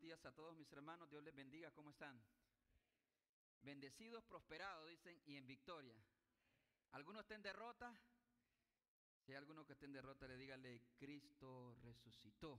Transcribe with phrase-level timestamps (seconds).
[0.00, 1.10] días a todos mis hermanos.
[1.10, 1.70] Dios les bendiga.
[1.72, 2.20] ¿Cómo están?
[3.62, 5.94] Bendecidos, prosperados, dicen, y en victoria.
[6.92, 7.94] ¿Alguno está en derrota?
[9.20, 12.58] Si hay alguno que esté en derrota, le dígale, Cristo resucitó.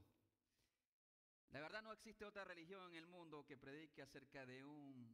[1.50, 5.12] La verdad no existe otra religión en el mundo que predique acerca de un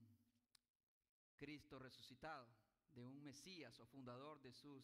[1.38, 2.48] Cristo resucitado,
[2.92, 4.84] de un Mesías o fundador de sus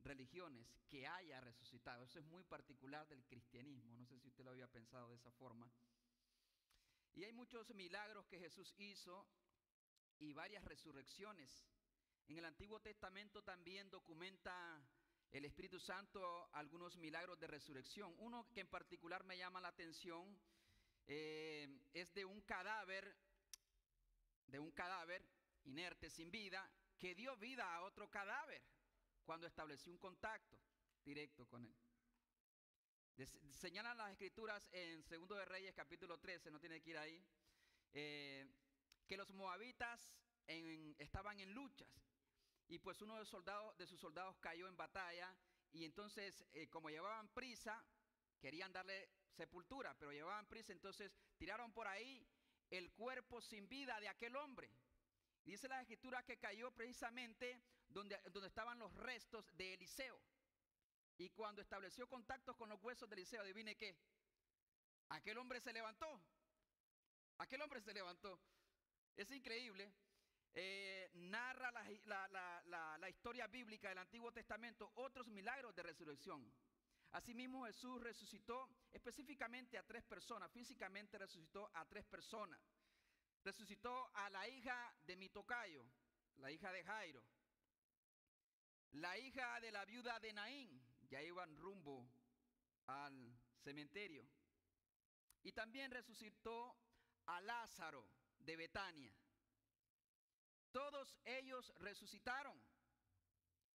[0.00, 2.04] religiones que haya resucitado.
[2.04, 3.96] Eso es muy particular del cristianismo.
[3.96, 5.70] No sé si usted lo había pensado de esa forma.
[7.14, 9.26] Y hay muchos milagros que Jesús hizo
[10.18, 11.66] y varias resurrecciones.
[12.26, 14.82] En el Antiguo Testamento también documenta
[15.30, 18.14] el Espíritu Santo algunos milagros de resurrección.
[18.18, 20.38] Uno que en particular me llama la atención
[21.06, 23.16] eh, es de un cadáver,
[24.46, 25.24] de un cadáver
[25.64, 28.62] inerte, sin vida, que dio vida a otro cadáver
[29.24, 30.58] cuando estableció un contacto
[31.04, 31.74] directo con él.
[33.52, 37.24] Señalan las escrituras en Segundo de Reyes capítulo 13, no tiene que ir ahí,
[37.92, 38.46] eh,
[39.06, 40.16] que los moabitas
[40.98, 41.88] estaban en luchas
[42.68, 45.34] y pues uno de, sus soldados cayó en batalla
[45.72, 47.82] y entonces eh, como llevaban prisa,
[48.40, 52.26] querían darle sepultura, pero llevaban prisa, entonces tiraron por ahí
[52.70, 54.70] el cuerpo sin vida de aquel hombre.
[55.44, 60.20] Dice la escritura que cayó precisamente donde estaban los restos de Eliseo.
[61.18, 63.96] Y cuando estableció contactos con los huesos de Eliseo, adivine qué.
[65.10, 66.20] Aquel hombre se levantó.
[67.38, 68.40] Aquel hombre se levantó.
[69.16, 69.92] Es increíble.
[70.56, 76.52] Eh, narra la, historia bíblica del Antiguo Testamento otros milagros de resurrección.
[77.10, 82.60] Asimismo Jesús resucitó específicamente a tres personas, físicamente resucitó a tres personas.
[83.42, 85.84] Resucitó a la hija de Mitocayo,
[86.36, 87.22] la hija de Jairo,
[88.92, 92.08] la hija de la viuda de Naín, ya iban rumbo
[92.86, 94.26] al cementerio.
[95.42, 96.76] Y también resucitó
[97.26, 99.14] a Lázaro de Betania.
[100.72, 102.58] Todos ellos resucitaron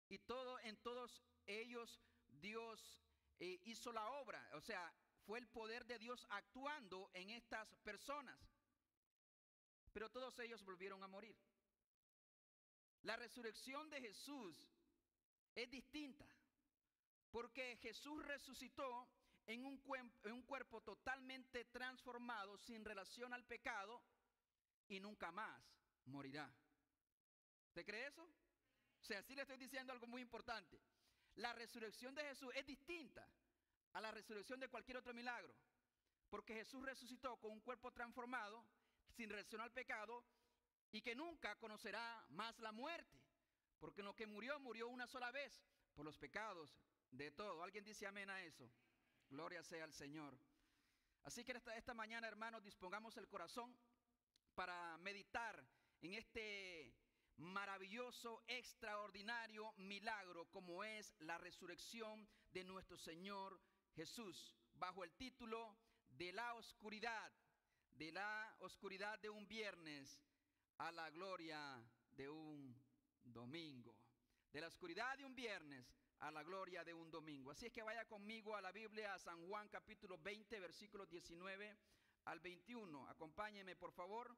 [0.08, 3.02] y todo en todos ellos Dios
[3.38, 4.92] eh, hizo la obra, o sea,
[5.24, 8.38] fue el poder de Dios actuando en estas personas.
[9.92, 11.36] Pero todos ellos volvieron a morir.
[13.02, 14.68] La resurrección de Jesús
[15.54, 16.26] es distinta,
[17.30, 19.08] porque Jesús resucitó
[19.46, 19.82] en un,
[20.24, 24.02] en un cuerpo totalmente transformado, sin relación al pecado,
[24.88, 25.62] y nunca más
[26.06, 26.52] morirá.
[27.68, 28.24] ¿Usted cree eso?
[28.24, 30.80] O sea, sí le estoy diciendo algo muy importante.
[31.36, 33.26] La resurrección de Jesús es distinta
[33.92, 35.54] a la resurrección de cualquier otro milagro.
[36.28, 38.64] Porque Jesús resucitó con un cuerpo transformado,
[39.08, 40.24] sin relación al pecado,
[40.92, 43.20] y que nunca conocerá más la muerte.
[43.78, 45.62] Porque lo que murió, murió una sola vez
[45.94, 46.76] por los pecados
[47.10, 47.62] de todo.
[47.62, 48.70] ¿Alguien dice amén a eso?
[49.28, 50.38] Gloria sea al Señor.
[51.22, 53.76] Así que esta, esta mañana, hermanos, dispongamos el corazón
[54.54, 55.64] para meditar
[56.02, 56.94] en este
[57.36, 63.60] maravilloso, extraordinario milagro como es la resurrección de nuestro Señor
[63.94, 65.76] Jesús, bajo el título
[66.10, 67.32] de la oscuridad,
[67.92, 70.20] de la oscuridad de un viernes
[70.78, 72.74] a la gloria de un
[73.22, 73.96] domingo,
[74.52, 75.86] de la oscuridad de un viernes
[76.18, 77.50] a la gloria de un domingo.
[77.50, 81.76] Así es que vaya conmigo a la Biblia, a San Juan capítulo 20, versículos 19
[82.24, 83.08] al 21.
[83.08, 84.36] Acompáñeme, por favor.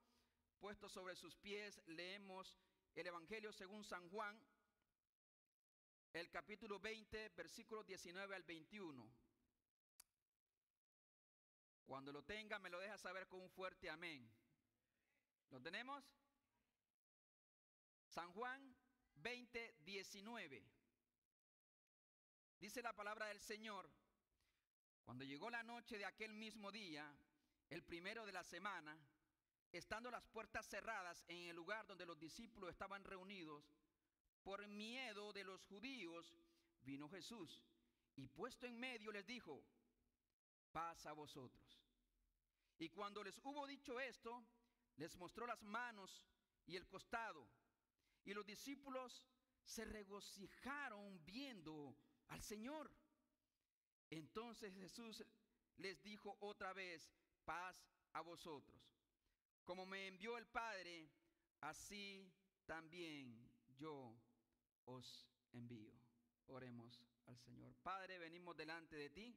[0.60, 2.56] Puesto sobre sus pies, leemos
[2.94, 4.40] el Evangelio según San Juan,
[6.12, 9.12] el capítulo 20, versículos 19 al 21.
[11.84, 14.30] Cuando lo tenga, me lo deja saber con un fuerte amén.
[15.50, 16.04] ¿Lo tenemos?
[18.08, 18.76] San Juan
[19.22, 20.62] 20, 19.
[22.58, 23.88] Dice la palabra del Señor,
[25.04, 27.08] cuando llegó la noche de aquel mismo día,
[27.70, 28.98] el primero de la semana,
[29.72, 33.64] estando las puertas cerradas en el lugar donde los discípulos estaban reunidos,
[34.42, 36.36] por miedo de los judíos,
[36.82, 37.62] vino Jesús
[38.16, 39.62] y puesto en medio les dijo,
[40.72, 41.80] paz a vosotros.
[42.78, 44.44] Y cuando les hubo dicho esto,
[44.96, 46.24] les mostró las manos
[46.66, 47.48] y el costado.
[48.24, 49.24] Y los discípulos
[49.64, 51.96] se regocijaron viendo
[52.28, 52.90] al Señor.
[54.10, 55.24] Entonces Jesús
[55.76, 57.10] les dijo otra vez,
[57.44, 57.76] paz
[58.12, 58.80] a vosotros.
[59.64, 61.08] Como me envió el Padre,
[61.60, 62.30] así
[62.66, 64.14] también yo
[64.84, 65.92] os envío.
[66.46, 67.74] Oremos al Señor.
[67.82, 69.34] Padre, venimos delante de ti,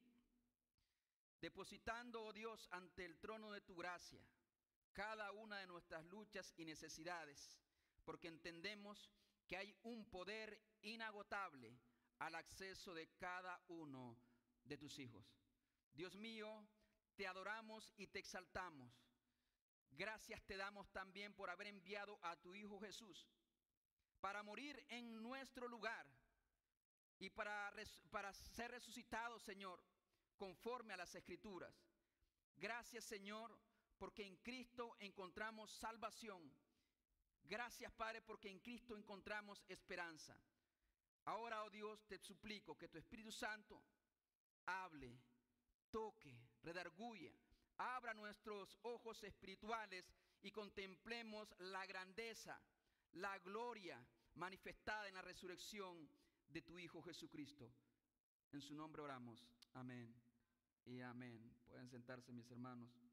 [1.39, 4.21] depositando, oh Dios, ante el trono de tu gracia,
[4.93, 7.57] cada una de nuestras luchas y necesidades,
[8.05, 9.09] porque entendemos
[9.47, 11.77] que hay un poder inagotable
[12.19, 14.17] al acceso de cada uno
[14.63, 15.25] de tus hijos.
[15.93, 16.67] Dios mío,
[17.15, 19.05] te adoramos y te exaltamos
[19.95, 23.27] gracias te damos también por haber enviado a tu Hijo Jesús
[24.19, 26.05] para morir en nuestro lugar
[27.17, 27.71] y para,
[28.09, 29.81] para ser resucitado, Señor,
[30.37, 31.73] conforme a las escrituras.
[32.55, 33.57] Gracias, Señor,
[33.97, 36.51] porque en Cristo encontramos salvación.
[37.47, 40.35] Gracias, Padre, porque en Cristo encontramos esperanza.
[41.25, 43.81] Ahora, oh Dios, te suplico que tu Espíritu Santo
[44.65, 45.19] hable,
[45.91, 47.31] toque, redarguya,
[47.77, 50.11] abra nuestros ojos espirituales
[50.41, 52.61] y contemplemos la grandeza,
[53.13, 54.03] la gloria
[54.35, 56.09] manifestada en la resurrección
[56.47, 57.71] de tu Hijo Jesucristo.
[58.51, 59.47] En su nombre oramos.
[59.73, 60.15] Amén
[60.85, 61.51] y amén.
[61.67, 63.04] Pueden sentarse mis hermanos.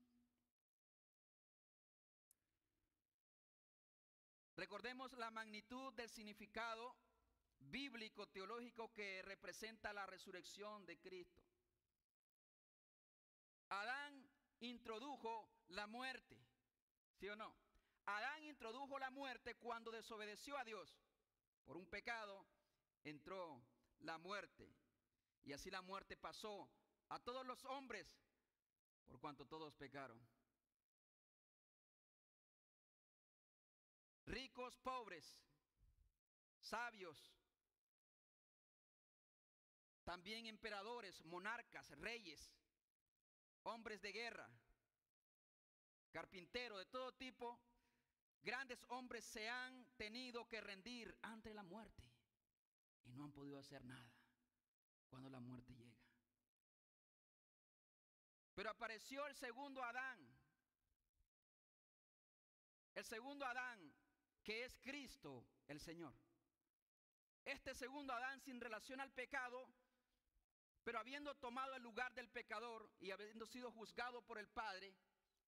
[4.63, 6.95] Recordemos la magnitud del significado
[7.59, 11.43] bíblico, teológico que representa la resurrección de Cristo.
[13.71, 14.25] Adán
[14.61, 16.39] introdujo la muerte,
[17.19, 17.53] ¿sí o no?
[18.05, 20.97] Adán introdujo la muerte cuando desobedeció a Dios.
[21.65, 22.47] Por un pecado
[23.03, 23.61] entró
[23.99, 24.73] la muerte.
[25.43, 26.71] Y así la muerte pasó
[27.09, 28.17] a todos los hombres
[29.07, 30.25] por cuanto todos pecaron.
[34.33, 35.45] Ricos, pobres,
[36.59, 37.37] sabios,
[40.05, 42.51] también emperadores, monarcas, reyes,
[43.65, 44.49] hombres de guerra,
[46.13, 47.61] carpinteros de todo tipo,
[48.41, 52.03] grandes hombres se han tenido que rendir ante la muerte
[53.05, 54.15] y no han podido hacer nada
[55.11, 56.01] cuando la muerte llega.
[58.55, 60.27] Pero apareció el segundo Adán,
[62.95, 63.93] el segundo Adán
[64.43, 66.15] que es Cristo el Señor.
[67.45, 69.69] Este segundo Adán sin relación al pecado,
[70.85, 74.95] pero habiendo tomado el lugar del pecador y habiendo sido juzgado por el Padre,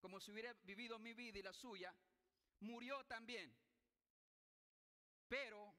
[0.00, 1.94] como si hubiera vivido mi vida y la suya,
[2.60, 3.54] murió también.
[5.28, 5.74] Pero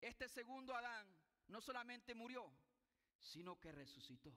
[0.00, 1.06] este segundo Adán
[1.48, 2.50] no solamente murió,
[3.18, 4.36] sino que resucitó.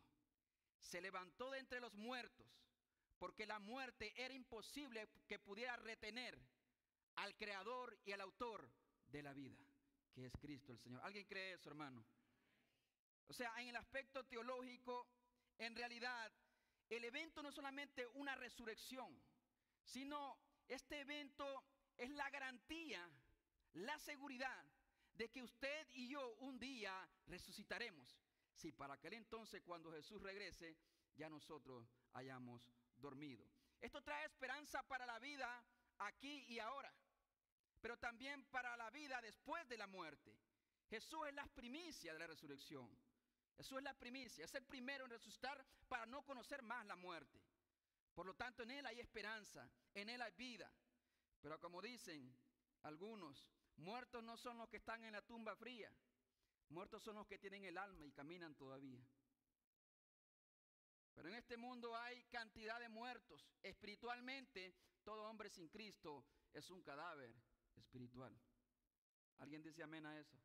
[0.79, 2.47] Se levantó de entre los muertos,
[3.17, 6.37] porque la muerte era imposible que pudiera retener
[7.17, 8.69] al creador y al autor
[9.07, 9.63] de la vida,
[10.13, 11.01] que es Cristo el Señor.
[11.03, 12.05] ¿Alguien cree eso, hermano?
[13.27, 15.07] O sea, en el aspecto teológico,
[15.57, 16.31] en realidad,
[16.89, 19.21] el evento no es solamente una resurrección,
[19.83, 21.63] sino este evento
[21.97, 23.09] es la garantía,
[23.73, 24.65] la seguridad
[25.13, 28.17] de que usted y yo un día resucitaremos.
[28.53, 30.77] Si para aquel entonces, cuando Jesús regrese,
[31.15, 33.45] ya nosotros hayamos dormido.
[33.81, 35.63] Esto trae esperanza para la vida
[35.99, 36.93] aquí y ahora,
[37.81, 40.35] pero también para la vida después de la muerte.
[40.89, 42.89] Jesús es la primicia de la resurrección.
[43.55, 47.41] Jesús es la primicia, es el primero en resucitar para no conocer más la muerte.
[48.13, 50.71] Por lo tanto, en Él hay esperanza, en Él hay vida.
[51.41, 52.35] Pero como dicen
[52.83, 55.91] algunos, muertos no son los que están en la tumba fría,
[56.69, 59.05] muertos son los que tienen el alma y caminan todavía.
[61.13, 63.49] Pero en este mundo hay cantidad de muertos.
[63.63, 66.23] Espiritualmente, todo hombre sin Cristo
[66.53, 67.35] es un cadáver
[67.77, 68.37] espiritual.
[69.39, 70.37] ¿Alguien dice amén a eso?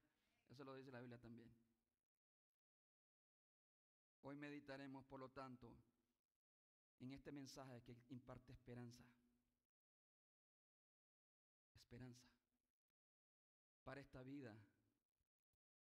[0.48, 1.50] Eso lo dice la Biblia también.
[4.22, 5.74] Hoy meditaremos, por lo tanto,
[7.00, 9.02] en este mensaje que imparte esperanza.
[11.74, 12.32] Esperanza
[13.82, 14.56] para esta vida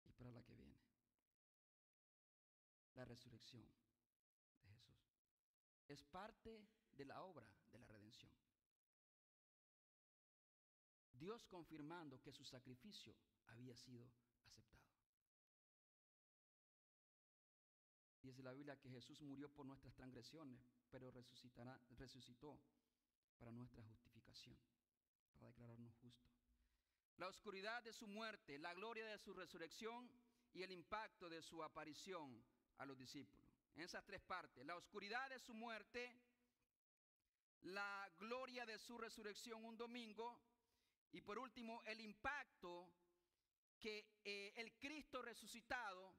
[0.04, 0.76] y para la que viene.
[2.94, 3.62] La resurrección
[4.62, 4.96] de Jesús
[5.88, 8.32] es parte de la obra de la redención.
[11.18, 13.14] Dios confirmando que su sacrificio
[13.49, 14.11] había sido
[14.44, 14.85] aceptado.
[18.23, 22.58] Dice la Biblia que Jesús murió por nuestras transgresiones, pero resucitará, resucitó
[23.38, 24.56] para nuestra justificación,
[25.32, 26.32] para declararnos justos.
[27.18, 30.11] La oscuridad de su muerte, la gloria de su resurrección
[30.52, 32.42] y el impacto de su aparición
[32.78, 33.46] a los discípulos.
[33.75, 36.18] En esas tres partes, la oscuridad de su muerte,
[37.62, 40.40] la gloria de su resurrección un domingo
[41.12, 42.90] y por último el impacto
[43.78, 46.14] que eh, el Cristo resucitado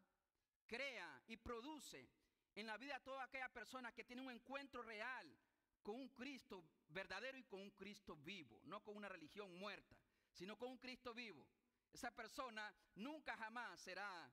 [0.65, 2.09] crea y produce
[2.55, 5.37] en la vida de toda aquella persona que tiene un encuentro real
[5.83, 9.95] con un Cristo verdadero y con un Cristo vivo, no con una religión muerta,
[10.33, 11.47] sino con un Cristo vivo.
[11.93, 14.29] Esa persona nunca jamás será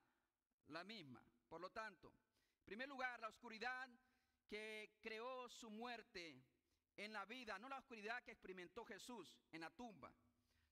[0.68, 1.22] la misma.
[1.48, 2.08] Por lo tanto,
[2.58, 3.88] en primer lugar, la oscuridad
[4.48, 6.42] que creó su muerte
[6.96, 10.12] en la vida, no la oscuridad que experimentó Jesús en la tumba,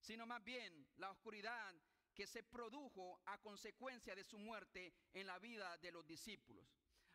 [0.03, 1.75] sino más bien la oscuridad
[2.15, 6.67] que se produjo a consecuencia de su muerte en la vida de los discípulos.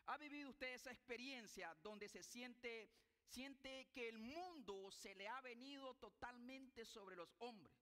[0.06, 2.90] ¿Ha vivido usted esa experiencia donde se siente
[3.28, 7.76] siente que el mundo se le ha venido totalmente sobre los hombres.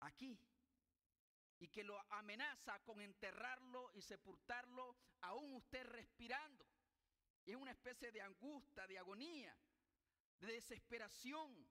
[0.00, 0.38] Aquí.
[1.58, 6.66] Y que lo amenaza con enterrarlo y sepultarlo, aún usted respirando.
[7.46, 9.56] Y es una especie de angustia, de agonía,
[10.40, 11.66] de desesperación.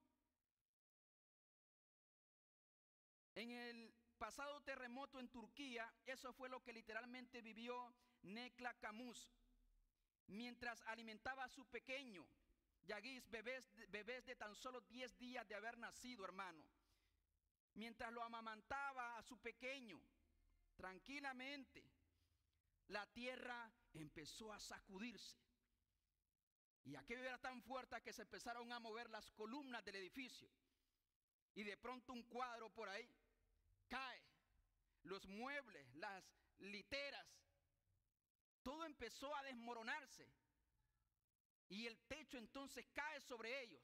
[3.36, 9.34] En el pasado terremoto en Turquía, eso fue lo que literalmente vivió Nekla Camus,
[10.28, 12.26] mientras alimentaba a su pequeño,
[12.84, 16.64] Yagis, bebés, bebés de tan solo 10 días de haber nacido, hermano.
[17.74, 20.02] Mientras lo amamantaba a su pequeño,
[20.78, 21.84] tranquilamente,
[22.88, 25.38] la tierra empezó a sacudirse.
[26.86, 30.50] Y aquello era tan fuerte que se empezaron a mover las columnas del edificio.
[31.56, 33.10] Y de pronto un cuadro por ahí
[33.88, 34.24] cae.
[35.04, 36.24] Los muebles, las
[36.58, 37.28] literas,
[38.64, 40.28] todo empezó a desmoronarse.
[41.70, 43.84] Y el techo entonces cae sobre ellos.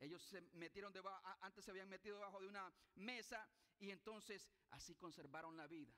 [0.00, 4.94] Ellos se metieron debajo, antes se habían metido debajo de una mesa y entonces así
[4.96, 5.94] conservaron la vida.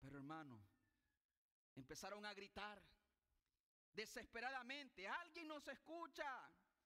[0.00, 0.60] Pero hermano,
[1.76, 2.82] empezaron a gritar
[3.92, 6.26] desesperadamente, alguien nos escucha.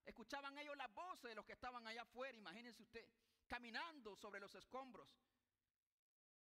[0.05, 3.09] Escuchaban ellos las voces de los que estaban allá afuera, imagínense usted,
[3.47, 5.09] caminando sobre los escombros.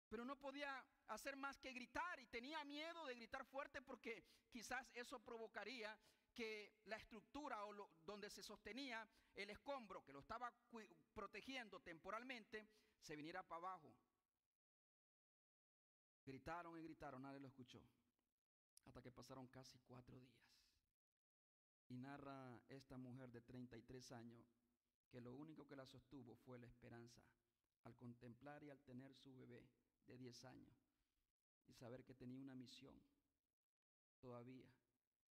[0.09, 4.89] Pero no podía hacer más que gritar y tenía miedo de gritar fuerte porque quizás
[4.93, 5.97] eso provocaría
[6.33, 10.53] que la estructura o donde se sostenía el escombro que lo estaba
[11.13, 13.93] protegiendo temporalmente se viniera para abajo.
[16.25, 17.81] Gritaron y gritaron, nadie lo escuchó,
[18.85, 20.37] hasta que pasaron casi cuatro días.
[21.89, 24.45] Y narra esta mujer de 33 años
[25.09, 27.21] que lo único que la sostuvo fue la esperanza
[27.83, 29.67] al contemplar y al tener su bebé
[30.07, 30.75] de 10 años
[31.67, 33.01] y saber que tenía una misión
[34.19, 34.67] todavía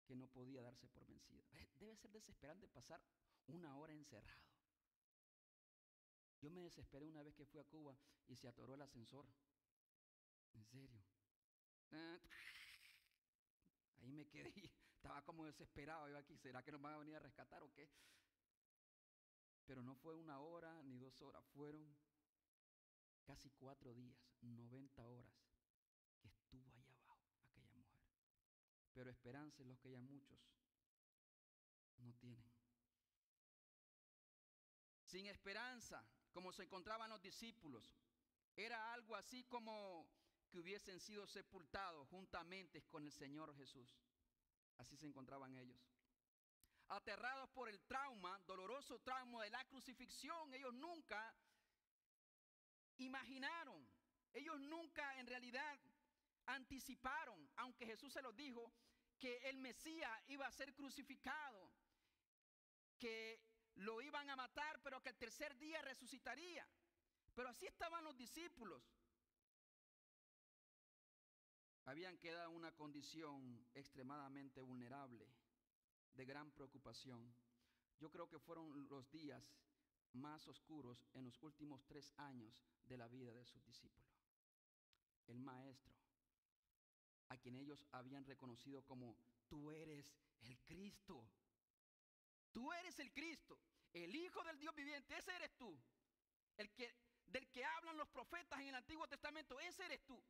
[0.06, 1.44] que no podía darse por vencida.
[1.78, 3.00] Debe ser desesperante pasar
[3.46, 4.48] una hora encerrado.
[6.40, 7.96] Yo me desesperé una vez que fui a Cuba
[8.28, 9.26] y se atoró el ascensor.
[10.54, 11.02] En serio.
[11.90, 12.18] Ah,
[14.00, 14.52] ahí me quedé.
[14.94, 16.08] Estaba como desesperado.
[16.08, 17.88] Iba aquí, ¿será que nos van a venir a rescatar o qué?
[19.68, 21.44] Pero no fue una hora ni dos horas.
[21.54, 21.96] Fueron
[23.22, 25.32] casi cuatro días, 90 horas
[26.20, 26.88] que estuvo allá
[28.98, 30.36] pero esperanza es lo que ya muchos
[31.98, 32.50] no tienen.
[35.04, 37.94] Sin esperanza, como se encontraban los discípulos,
[38.56, 40.10] era algo así como
[40.50, 43.96] que hubiesen sido sepultados juntamente con el Señor Jesús.
[44.78, 45.80] Así se encontraban ellos.
[46.88, 51.34] Aterrados por el trauma, doloroso trauma de la crucifixión, ellos nunca
[52.96, 53.86] imaginaron,
[54.32, 55.78] ellos nunca en realidad
[56.46, 58.72] anticiparon, aunque Jesús se los dijo,
[59.18, 61.70] que el Mesías iba a ser crucificado,
[62.98, 63.40] que
[63.76, 66.66] lo iban a matar, pero que el tercer día resucitaría.
[67.34, 68.82] Pero así estaban los discípulos.
[71.84, 75.26] Habían quedado en una condición extremadamente vulnerable,
[76.18, 77.32] de gran preocupación.
[78.00, 79.54] Yo creo que fueron los días
[80.12, 84.10] más oscuros en los últimos tres años de la vida de sus discípulos.
[85.28, 85.94] El maestro,
[87.28, 89.16] a quien ellos habían reconocido como
[89.48, 91.24] tú eres el Cristo.
[92.50, 93.60] Tú eres el Cristo,
[93.92, 95.78] el Hijo del Dios viviente, ese eres tú.
[96.56, 96.92] El que
[97.26, 100.20] del que hablan los profetas en el Antiguo Testamento, ese eres tú.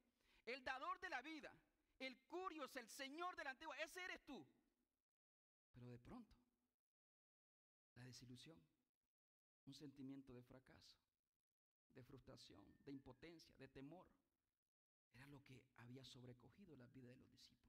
[0.45, 1.51] El dador de la vida,
[1.99, 4.45] el curios, el Señor del Antiguo, ese eres tú.
[5.73, 6.37] Pero de pronto,
[7.95, 8.59] la desilusión,
[9.67, 10.99] un sentimiento de fracaso,
[11.95, 14.07] de frustración, de impotencia, de temor,
[15.13, 17.69] era lo que había sobrecogido la vida de los discípulos.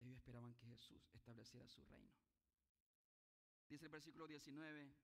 [0.00, 2.14] Ellos esperaban que Jesús estableciera su reino.
[3.68, 4.94] Dice el versículo 19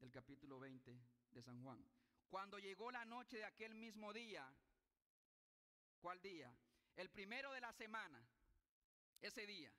[0.00, 1.84] del capítulo 20 de San Juan.
[2.28, 4.52] Cuando llegó la noche de aquel mismo día,
[6.00, 6.52] ¿cuál día?
[6.96, 8.26] El primero de la semana,
[9.20, 9.72] ese día,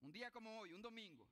[0.00, 1.28] un día como hoy, un domingo,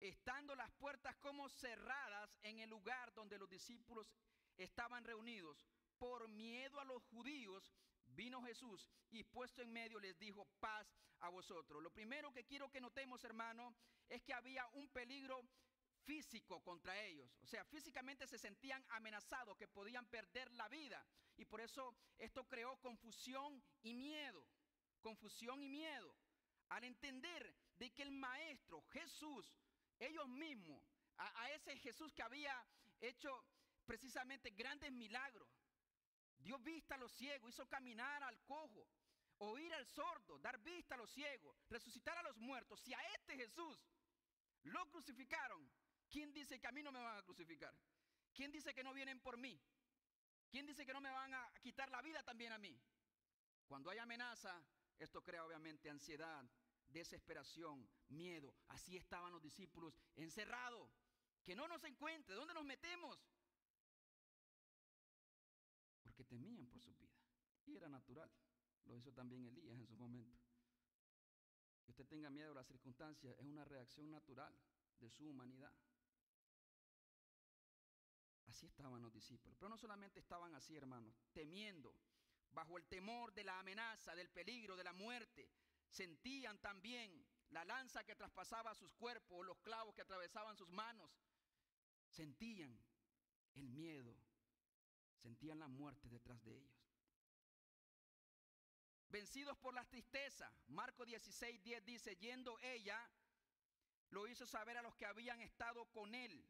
[0.00, 4.06] estando las puertas como cerradas en el lugar donde los discípulos
[4.56, 5.66] estaban reunidos,
[5.98, 7.72] por miedo a los judíos,
[8.06, 10.86] vino Jesús y puesto en medio les dijo paz
[11.20, 11.82] a vosotros.
[11.82, 13.74] Lo primero que quiero que notemos, hermano,
[14.08, 15.42] es que había un peligro
[16.04, 17.30] físico contra ellos.
[17.42, 21.04] O sea, físicamente se sentían amenazados, que podían perder la vida.
[21.36, 24.46] Y por eso esto creó confusión y miedo.
[25.00, 26.14] Confusión y miedo.
[26.70, 29.56] Al entender de que el Maestro, Jesús,
[29.98, 30.82] ellos mismos,
[31.16, 32.54] a, ese Jesús que había
[33.00, 33.44] hecho
[33.84, 35.48] precisamente grandes milagros,
[36.38, 38.88] dio vista a los ciegos, hizo caminar al cojo.
[39.40, 43.36] oír al sordo, dar vista a los ciegos, resucitar a los muertos, si a este
[43.36, 43.78] Jesús
[44.64, 45.70] lo crucificaron,
[46.10, 47.72] ¿quién dice que a mí no me van a crucificar?
[48.34, 49.60] ¿Quién dice que no vienen por mí?
[50.50, 52.80] ¿Quién dice que no me van a quitar la vida también a mí?
[53.66, 54.60] Cuando hay amenaza,
[54.98, 56.44] esto crea obviamente ansiedad,
[56.88, 58.54] desesperación, miedo.
[58.68, 60.90] Así estaban los discípulos encerrados.
[61.42, 62.34] Que no nos encuentre.
[62.34, 63.18] ¿Dónde nos metemos?
[66.02, 67.16] Porque temían por su vida.
[67.66, 68.30] Y era natural.
[68.84, 70.38] Lo hizo también Elías en su momento.
[71.84, 74.54] Que usted tenga miedo a las circunstancias es una reacción natural
[74.98, 75.72] de su humanidad.
[78.46, 79.56] Así estaban los discípulos.
[79.58, 81.94] Pero no solamente estaban así, hermanos, temiendo,
[82.52, 85.50] bajo el temor de la amenaza, del peligro, de la muerte.
[85.88, 91.10] Sentían también la lanza que traspasaba sus cuerpos, los clavos que atravesaban sus manos.
[92.08, 92.78] Sentían
[93.54, 94.16] el miedo,
[95.16, 96.78] sentían la muerte detrás de ellos.
[99.10, 103.10] Vencidos por la tristeza, Marco 16, 10 dice, yendo ella,
[104.10, 106.46] lo hizo saber a los que habían estado con él,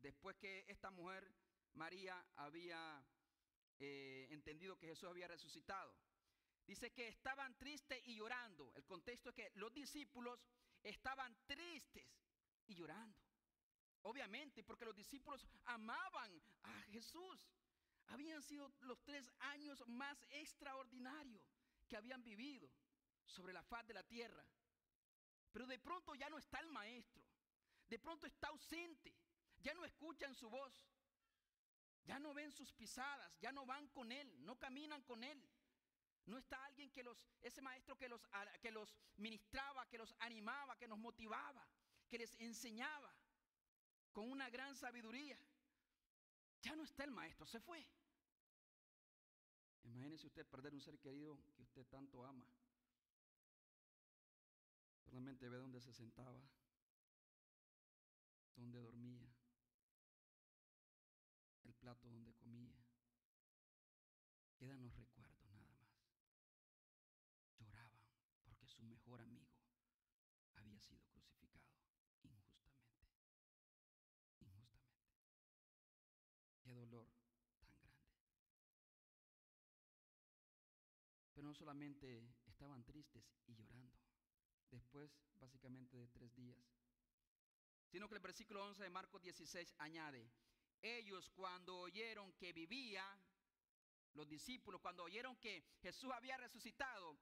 [0.00, 1.34] después que esta mujer,
[1.72, 3.02] María, había
[3.78, 5.94] eh, entendido que Jesús había resucitado.
[6.66, 8.72] Dice que estaban tristes y llorando.
[8.74, 10.40] El contexto es que los discípulos
[10.82, 12.06] estaban tristes
[12.66, 13.18] y llorando.
[14.02, 17.40] Obviamente, porque los discípulos amaban a Jesús.
[18.08, 21.42] Habían sido los tres años más extraordinarios
[21.88, 22.70] que habían vivido
[23.24, 24.46] sobre la faz de la tierra.
[25.52, 27.22] Pero de pronto ya no está el maestro.
[27.88, 29.14] De pronto está ausente.
[29.58, 30.72] Ya no escuchan su voz.
[32.04, 35.42] Ya no ven sus pisadas, ya no van con Él, no caminan con Él.
[36.26, 38.20] No está alguien que los, ese maestro que los,
[38.60, 41.66] que los ministraba, que los animaba, que nos motivaba,
[42.08, 43.14] que les enseñaba
[44.12, 45.38] con una gran sabiduría.
[46.62, 47.86] Ya no está el maestro, se fue.
[49.82, 52.46] Imagínese usted perder un ser querido que usted tanto ama.
[55.04, 56.40] Solamente ve dónde se sentaba,
[58.56, 59.33] dónde dormía,
[61.84, 62.82] plato donde comía.
[64.56, 65.92] Quedan los recuerdos nada más.
[67.58, 68.00] Lloraban
[68.42, 69.52] porque su mejor amigo
[70.54, 71.68] había sido crucificado
[72.22, 73.12] injustamente.
[74.40, 74.80] Injustamente.
[76.62, 77.06] Qué dolor
[77.60, 78.00] tan grande.
[81.34, 83.92] Pero no solamente estaban tristes y llorando,
[84.70, 86.64] después básicamente de tres días,
[87.88, 90.32] sino que el versículo 11 de Marcos 16 añade,
[90.84, 93.04] ellos cuando oyeron que vivía,
[94.12, 97.18] los discípulos cuando oyeron que Jesús había resucitado,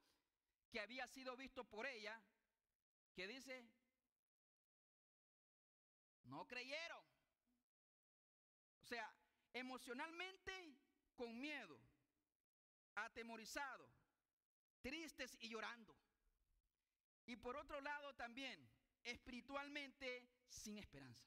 [0.71, 2.21] que había sido visto por ella,
[3.15, 3.67] que dice,
[6.25, 7.05] no creyeron.
[8.81, 9.15] O sea,
[9.53, 10.77] emocionalmente
[11.15, 11.79] con miedo,
[12.95, 13.91] atemorizados,
[14.81, 15.97] tristes y llorando.
[17.27, 18.69] Y por otro lado también,
[19.05, 21.25] espiritualmente sin esperanza.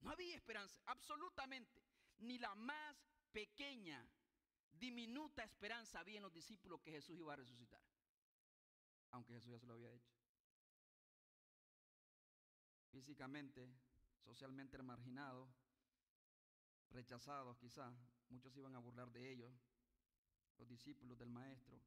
[0.00, 1.82] No había esperanza, absolutamente.
[2.18, 2.96] Ni la más
[3.32, 4.06] pequeña,
[4.72, 7.82] diminuta esperanza había en los discípulos que Jesús iba a resucitar.
[9.10, 10.12] Aunque Jesús ya se lo había hecho.
[12.90, 13.68] Físicamente,
[14.24, 15.48] socialmente marginados,
[16.90, 17.92] rechazados quizá,
[18.28, 19.52] muchos iban a burlar de ellos,
[20.58, 21.80] los discípulos del Maestro,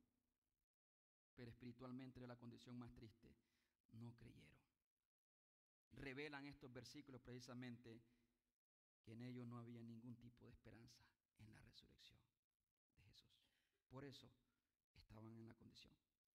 [1.35, 3.33] pero espiritualmente era la condición más triste,
[3.93, 4.59] no creyeron
[5.93, 8.01] revelan estos versículos precisamente
[9.03, 11.03] que en ellos no había ningún tipo de esperanza
[11.39, 12.19] en la resurrección
[12.95, 13.33] de Jesús.
[13.89, 14.29] Por eso
[14.95, 16.29] estaban en la condición que estaban.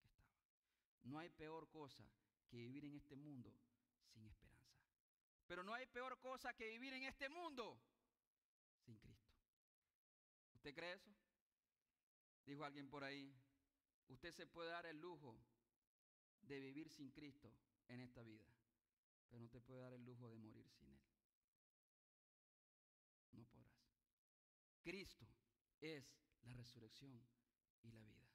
[1.05, 2.05] No hay peor cosa
[2.49, 3.55] que vivir en este mundo
[4.13, 4.75] sin esperanza.
[5.47, 7.79] Pero no hay peor cosa que vivir en este mundo
[8.81, 9.33] sin Cristo.
[10.55, 11.15] ¿Usted cree eso?
[12.47, 13.35] Dijo alguien por ahí,
[14.09, 15.39] usted se puede dar el lujo
[16.43, 17.53] de vivir sin Cristo
[17.89, 18.54] en esta vida
[19.29, 21.03] pero no te puede dar el lujo de morir sin Él.
[23.33, 23.75] No podrás.
[24.83, 25.27] Cristo
[25.81, 27.21] es la resurrección
[27.83, 28.29] y la vida.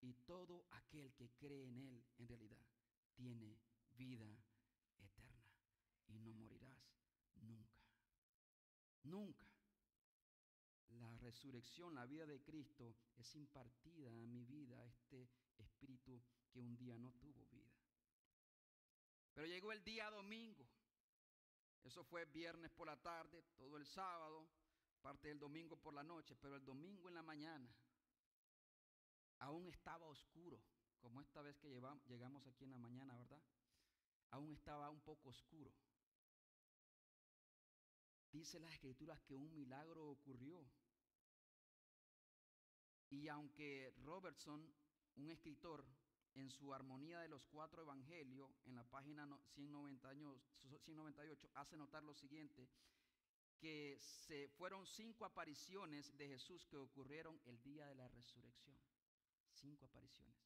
[0.00, 2.66] Y todo aquel que cree en Él, en realidad,
[3.14, 3.58] tiene
[3.96, 4.44] vida
[4.98, 5.46] eterna.
[6.08, 6.78] Y no morirás
[7.36, 7.80] nunca.
[9.04, 9.46] Nunca.
[10.88, 16.60] La resurrección, la vida de Cristo es impartida a mi vida, a este espíritu que
[16.60, 17.73] un día no tuvo vida.
[19.34, 20.66] Pero llegó el día domingo.
[21.82, 24.48] Eso fue viernes por la tarde, todo el sábado,
[25.02, 27.68] parte del domingo por la noche, pero el domingo en la mañana
[29.40, 30.62] aún estaba oscuro,
[31.00, 33.42] como esta vez que llegamos aquí en la mañana, ¿verdad?
[34.30, 35.70] Aún estaba un poco oscuro.
[38.32, 40.66] Dice las escrituras que un milagro ocurrió.
[43.10, 44.74] Y aunque Robertson
[45.16, 45.84] un escritor,
[46.34, 52.68] en su armonía de los cuatro evangelios, en la página 198, hace notar lo siguiente,
[53.58, 58.76] que se fueron cinco apariciones de Jesús que ocurrieron el día de la resurrección.
[59.52, 60.36] Cinco apariciones.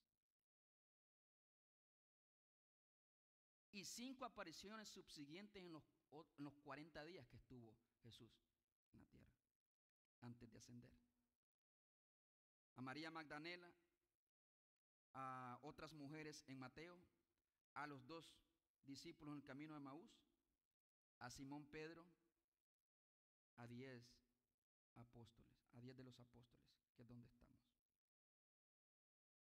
[3.73, 5.83] Y cinco apariciones subsiguientes en los,
[6.39, 8.31] en los 40 días que estuvo Jesús
[8.93, 9.33] en la tierra,
[10.21, 10.91] antes de ascender.
[12.77, 13.71] A María Magdalena,
[15.21, 16.97] a otras mujeres en Mateo,
[17.75, 18.37] a los dos
[18.85, 20.11] discípulos en el camino de Maús,
[21.19, 22.07] a Simón Pedro,
[23.57, 24.05] a diez
[24.95, 27.59] apóstoles, a diez de los apóstoles, que es donde estamos.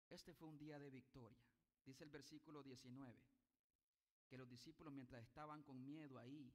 [0.09, 1.43] Este fue un día de victoria.
[1.83, 3.21] Dice el versículo 19,
[4.27, 6.53] que los discípulos mientras estaban con miedo ahí,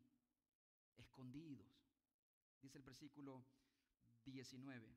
[0.96, 1.68] escondidos,
[2.62, 3.44] dice el versículo
[4.24, 4.96] 19,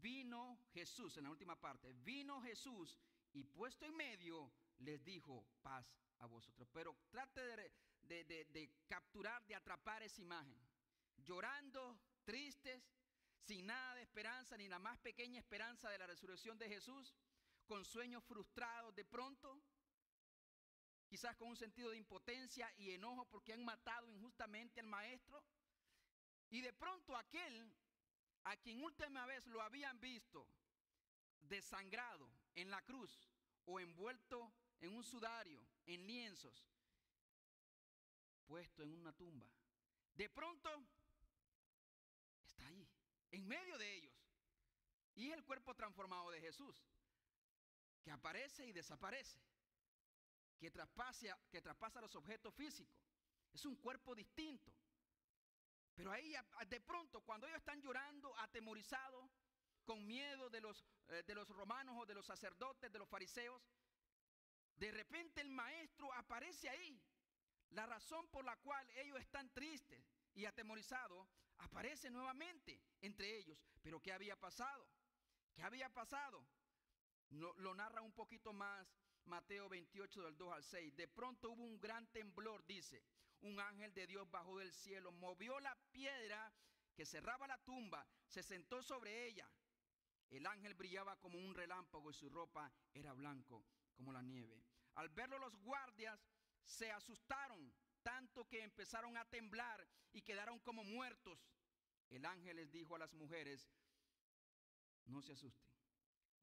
[0.00, 2.98] vino Jesús, en la última parte, vino Jesús
[3.32, 5.86] y puesto en medio les dijo paz
[6.18, 6.68] a vosotros.
[6.72, 7.40] Pero trate
[8.02, 10.58] de, de capturar, de atrapar esa imagen
[11.24, 12.82] llorando, tristes,
[13.46, 17.14] sin nada de esperanza, ni la más pequeña esperanza de la resurrección de Jesús,
[17.66, 19.62] con sueños frustrados de pronto,
[21.08, 25.44] quizás con un sentido de impotencia y enojo porque han matado injustamente al maestro.
[26.50, 27.72] Y de pronto aquel
[28.44, 30.46] a quien última vez lo habían visto
[31.40, 33.30] desangrado en la cruz
[33.64, 36.66] o envuelto en un sudario, en lienzos,
[38.46, 39.46] puesto en una tumba.
[40.14, 40.70] De pronto
[43.32, 44.14] en medio de ellos.
[45.14, 46.86] Y es el cuerpo transformado de Jesús,
[48.02, 49.38] que aparece y desaparece,
[50.58, 52.96] que traspasa, que traspasa los objetos físicos.
[53.52, 54.72] Es un cuerpo distinto.
[55.94, 56.34] Pero ahí
[56.68, 59.30] de pronto, cuando ellos están llorando, atemorizados,
[59.84, 63.60] con miedo de los, eh, de los romanos o de los sacerdotes, de los fariseos,
[64.76, 67.00] de repente el maestro aparece ahí.
[67.70, 71.26] La razón por la cual ellos están tristes y atemorizados
[71.58, 73.58] aparece nuevamente entre ellos.
[73.82, 74.86] Pero ¿qué había pasado?
[75.54, 76.46] ¿Qué había pasado?
[77.30, 78.86] lo narra un poquito más
[79.24, 80.96] Mateo 28 del 2 al 6.
[80.96, 83.02] De pronto hubo un gran temblor, dice.
[83.42, 86.52] Un ángel de Dios bajó del cielo, movió la piedra
[86.94, 89.48] que cerraba la tumba, se sentó sobre ella.
[90.30, 94.64] El ángel brillaba como un relámpago y su ropa era blanco como la nieve.
[94.94, 96.20] Al verlo los guardias
[96.64, 101.38] se asustaron tanto que empezaron a temblar y quedaron como muertos.
[102.10, 103.68] El ángel les dijo a las mujeres,
[105.06, 105.72] no se asusten,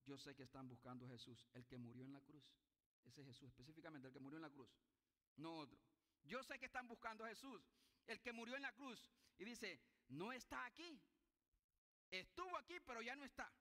[0.06, 2.44] yo sé que están buscando a Jesús, el que murió en la cruz.
[3.06, 4.70] Ese Jesús, específicamente el que murió en la cruz,
[5.38, 5.80] no otro.
[6.30, 7.60] Yo sé que están buscando a Jesús,
[8.06, 9.12] el que murió en la cruz.
[9.39, 11.02] Y dice, no está aquí.
[12.12, 13.52] Estuvo aquí, pero ya no está.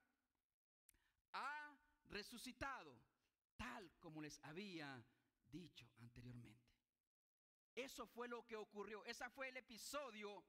[1.33, 1.74] Ha
[2.11, 2.94] resucitado,
[3.57, 5.02] tal como les había
[5.50, 6.68] dicho anteriormente.
[7.74, 9.02] Eso fue lo que ocurrió.
[9.07, 10.44] Ese fue el episodio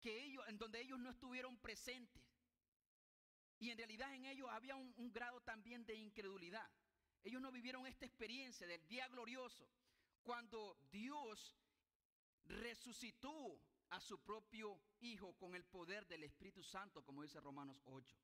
[0.00, 2.22] que ellos, en donde ellos no estuvieron presentes.
[3.58, 6.70] Y en realidad en ellos había un, un grado también de incredulidad.
[7.24, 9.66] Ellos no vivieron esta experiencia del día glorioso,
[10.28, 11.56] cuando Dios
[12.44, 18.14] resucitó a su propio Hijo con el poder del Espíritu Santo, como dice Romanos 8.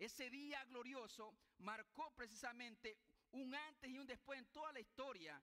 [0.00, 2.98] Ese día glorioso marcó precisamente
[3.30, 5.40] un antes y un después en toda la historia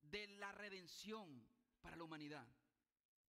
[0.00, 1.46] de la redención
[1.82, 2.48] para la humanidad.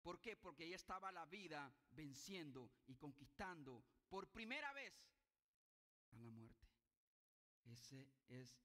[0.02, 0.36] ¿Por qué?
[0.36, 4.94] Porque ahí estaba la vida venciendo y conquistando por primera vez
[6.12, 6.68] a la muerte.
[7.64, 8.56] Esa es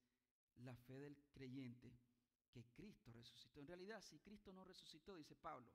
[0.58, 2.05] la fe del creyente
[2.56, 3.60] que Cristo resucitó.
[3.60, 5.70] En realidad, si Cristo no resucitó, dice Pablo,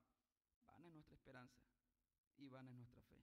[0.64, 1.60] van es nuestra esperanza
[2.38, 3.22] y van es nuestra fe.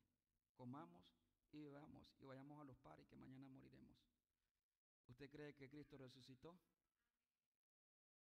[0.54, 1.12] Comamos
[1.52, 3.98] y bebamos y vayamos a los pares que mañana moriremos.
[5.08, 6.56] ¿Usted cree que Cristo resucitó?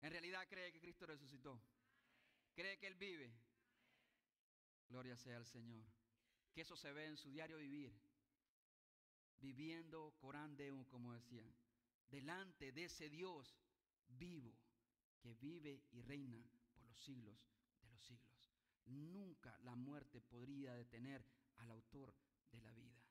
[0.01, 1.59] En realidad cree que Cristo resucitó.
[2.53, 3.33] Cree que Él vive.
[4.89, 5.83] Gloria sea al Señor.
[6.53, 7.91] Que eso se ve en su diario vivir.
[9.39, 11.51] Viviendo corandeo, como decía.
[12.09, 13.57] Delante de ese Dios
[14.07, 14.55] vivo
[15.25, 16.39] que vive y reina
[16.71, 17.35] por los siglos
[17.81, 18.51] de los siglos.
[18.85, 22.13] Nunca la muerte podría detener al autor
[22.51, 23.03] de la vida.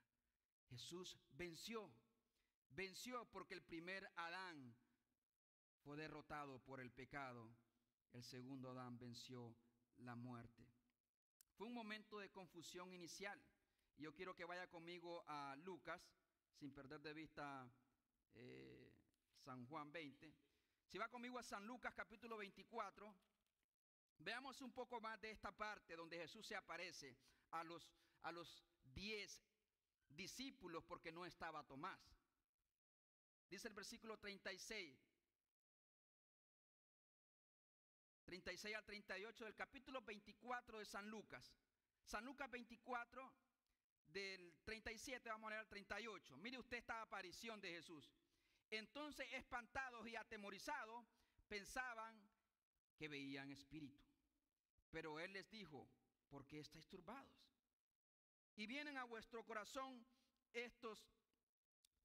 [0.68, 1.90] Jesús venció.
[2.70, 4.76] Venció porque el primer Adán
[5.82, 7.52] fue derrotado por el pecado,
[8.12, 9.56] el segundo Adán venció
[9.96, 10.64] la muerte.
[11.56, 13.40] Fue un momento de confusión inicial.
[13.96, 16.00] Yo quiero que vaya conmigo a Lucas,
[16.60, 17.68] sin perder de vista
[18.34, 18.92] eh,
[19.44, 20.32] San Juan 20.
[20.86, 23.14] Si va conmigo a San Lucas capítulo 24,
[24.18, 27.16] veamos un poco más de esta parte donde Jesús se aparece
[27.50, 27.90] a los,
[28.22, 29.42] a los diez
[30.08, 32.00] discípulos porque no estaba Tomás.
[33.48, 34.98] Dice el versículo 36.
[38.24, 41.52] 36 al 38 del capítulo 24 de San Lucas.
[42.04, 43.32] San Lucas 24
[44.06, 46.36] del 37 vamos a leer al 38.
[46.38, 48.10] Mire usted esta aparición de Jesús.
[48.70, 51.04] Entonces espantados y atemorizados
[51.48, 52.20] pensaban
[52.96, 54.02] que veían espíritu.
[54.90, 55.88] Pero él les dijo,
[56.28, 57.32] ¿por qué estáis turbados?
[58.56, 60.06] Y vienen a vuestro corazón
[60.52, 61.04] estos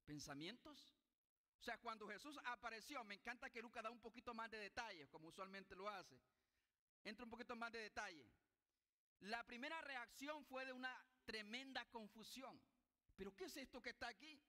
[0.04, 0.96] pensamientos.
[1.60, 5.08] O sea, cuando Jesús apareció, me encanta que Lucas da un poquito más de detalles,
[5.08, 6.20] como usualmente lo hace.
[7.04, 8.28] Entra un poquito más de detalle.
[9.20, 10.92] La primera reacción fue de una
[11.24, 12.60] tremenda confusión.
[13.16, 14.40] ¿Pero qué es esto que está aquí?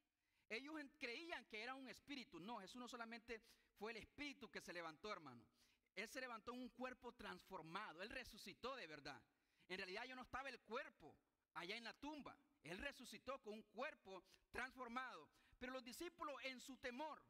[0.51, 2.37] Ellos creían que era un espíritu.
[2.41, 3.41] No, Jesús no solamente
[3.77, 5.47] fue el espíritu que se levantó, hermano.
[5.95, 8.01] Él se levantó en un cuerpo transformado.
[8.01, 9.23] Él resucitó de verdad.
[9.69, 11.15] En realidad yo no estaba el cuerpo
[11.53, 12.37] allá en la tumba.
[12.63, 15.29] Él resucitó con un cuerpo transformado.
[15.57, 17.23] Pero los discípulos en su temor,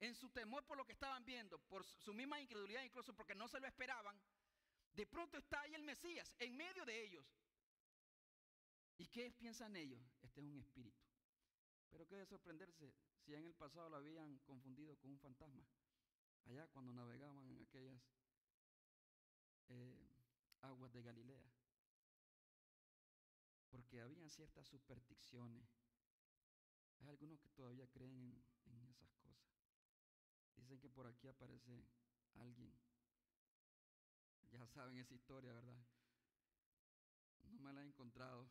[0.00, 3.48] en su temor por lo que estaban viendo, por su misma incredulidad, incluso porque no
[3.48, 4.20] se lo esperaban,
[4.92, 7.24] de pronto está ahí el Mesías en medio de ellos.
[8.98, 10.02] ¿Y qué piensan ellos?
[10.20, 11.01] Este es un espíritu.
[11.92, 15.62] Pero qué de sorprenderse si en el pasado lo habían confundido con un fantasma.
[16.46, 18.00] Allá cuando navegaban en aquellas
[19.68, 20.08] eh,
[20.62, 21.44] aguas de Galilea.
[23.68, 25.68] Porque habían ciertas supersticiones.
[27.00, 29.52] Hay algunos que todavía creen en, esas cosas.
[30.56, 31.84] Dicen que por aquí aparece
[32.34, 32.74] alguien.
[34.50, 35.84] Ya saben esa historia, ¿verdad?
[37.50, 38.50] No me la he encontrado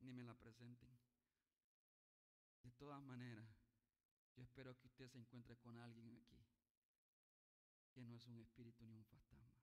[0.00, 1.03] ni me la presenten.
[2.64, 3.46] De todas maneras,
[4.34, 6.44] yo espero que usted se encuentre con alguien aquí
[7.92, 9.54] que no es un espíritu ni un fantasma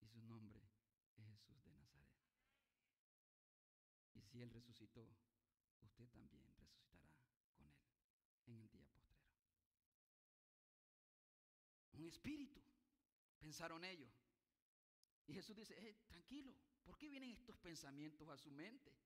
[0.00, 0.62] y su nombre
[1.16, 2.08] es Jesús de Nazaret.
[4.14, 5.06] Y si Él resucitó,
[5.82, 7.12] usted también resucitará
[7.56, 7.76] con Él
[8.46, 9.28] en el día postrero.
[11.92, 12.62] Un espíritu,
[13.38, 14.12] pensaron ellos.
[15.26, 18.96] Y Jesús dice, eh, tranquilo, ¿por qué vienen estos pensamientos a su mente?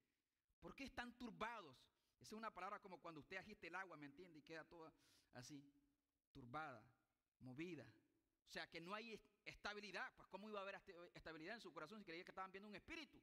[0.60, 1.76] ¿Por qué están turbados?
[2.20, 4.38] Esa es una palabra como cuando usted agite el agua, ¿me entiende?
[4.38, 4.92] Y queda toda
[5.34, 5.64] así,
[6.32, 6.84] turbada,
[7.40, 7.86] movida.
[8.48, 10.12] O sea, que no hay estabilidad.
[10.16, 10.80] Pues ¿cómo iba a haber
[11.14, 13.22] estabilidad en su corazón si creía que estaban viendo un espíritu?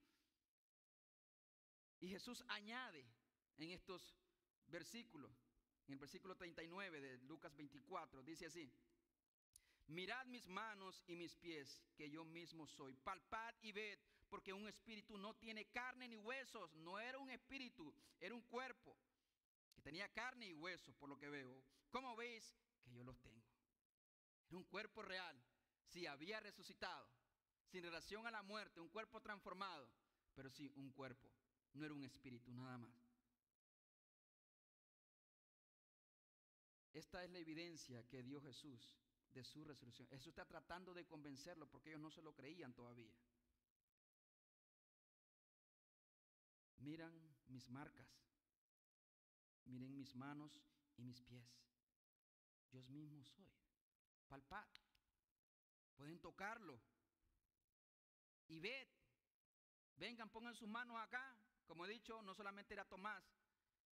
[1.99, 3.05] Y Jesús añade
[3.57, 4.15] en estos
[4.67, 5.31] versículos,
[5.87, 8.71] en el versículo 39 de Lucas 24, dice así,
[9.87, 14.67] mirad mis manos y mis pies, que yo mismo soy, palpad y ved, porque un
[14.67, 18.97] espíritu no tiene carne ni huesos, no era un espíritu, era un cuerpo
[19.73, 21.63] que tenía carne y huesos, por lo que veo.
[21.91, 23.45] ¿Cómo veis que yo los tengo?
[24.47, 25.39] Era un cuerpo real,
[25.87, 27.09] sí, había resucitado,
[27.67, 29.89] sin relación a la muerte, un cuerpo transformado,
[30.33, 31.29] pero sí, un cuerpo,
[31.73, 33.05] no era un espíritu, nada más.
[36.93, 38.97] Esta es la evidencia que dio Jesús
[39.35, 40.07] de su resurrección.
[40.07, 43.13] Jesús está tratando de convencerlo porque ellos no se lo creían todavía.
[46.77, 47.13] Miran
[47.47, 48.07] mis marcas,
[49.65, 50.61] miren mis manos
[50.95, 51.45] y mis pies.
[52.71, 53.47] Yo mismo soy.
[54.27, 54.67] Palpad.
[55.95, 56.81] Pueden tocarlo.
[58.47, 58.87] Y ved.
[59.97, 61.37] Vengan, pongan sus manos acá.
[61.65, 63.23] Como he dicho, no solamente era Tomás,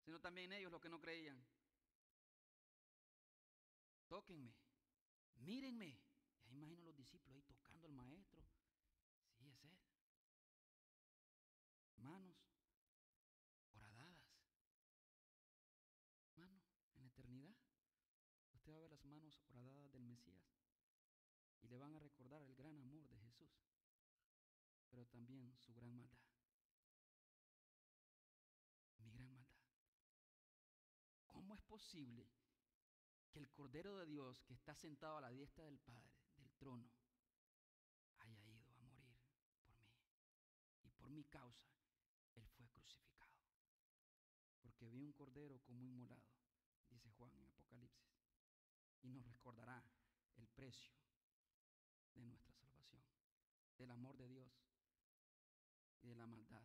[0.03, 1.43] sino también ellos los que no creían.
[4.07, 4.62] Tóquenme.
[5.35, 5.99] Mírenme.
[6.45, 8.43] Y ahí imagino los discípulos ahí tocando al maestro.
[9.37, 9.79] Sí, es él.
[11.97, 12.43] Manos
[18.63, 20.41] usted va a ver las manos horadadas del Mesías
[21.61, 23.51] y le van a recordar el gran amor de Jesús,
[24.89, 26.23] pero también su gran maldad.
[28.99, 29.59] Mi gran maldad.
[31.27, 32.25] ¿Cómo es posible
[33.33, 36.87] que el Cordero de Dios que está sentado a la diestra del Padre, del trono,
[38.19, 39.17] haya ido a morir
[39.57, 39.89] por mí?
[40.83, 41.67] Y por mi causa,
[42.35, 43.33] Él fue crucificado.
[44.61, 46.23] Porque vi un Cordero como inmolado,
[46.91, 48.13] dice Juan en Apocalipsis
[49.01, 49.83] y nos recordará
[50.35, 50.93] el precio
[52.13, 53.03] de nuestra salvación,
[53.79, 54.51] del amor de Dios
[56.03, 56.61] y de la maldad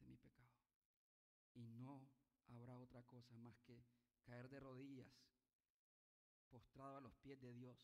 [0.00, 0.50] de mi pecado.
[1.54, 2.10] Y no
[2.48, 3.86] habrá otra cosa más que
[4.24, 5.25] caer de rodillas,
[6.56, 7.76] postrado a los pies de Dios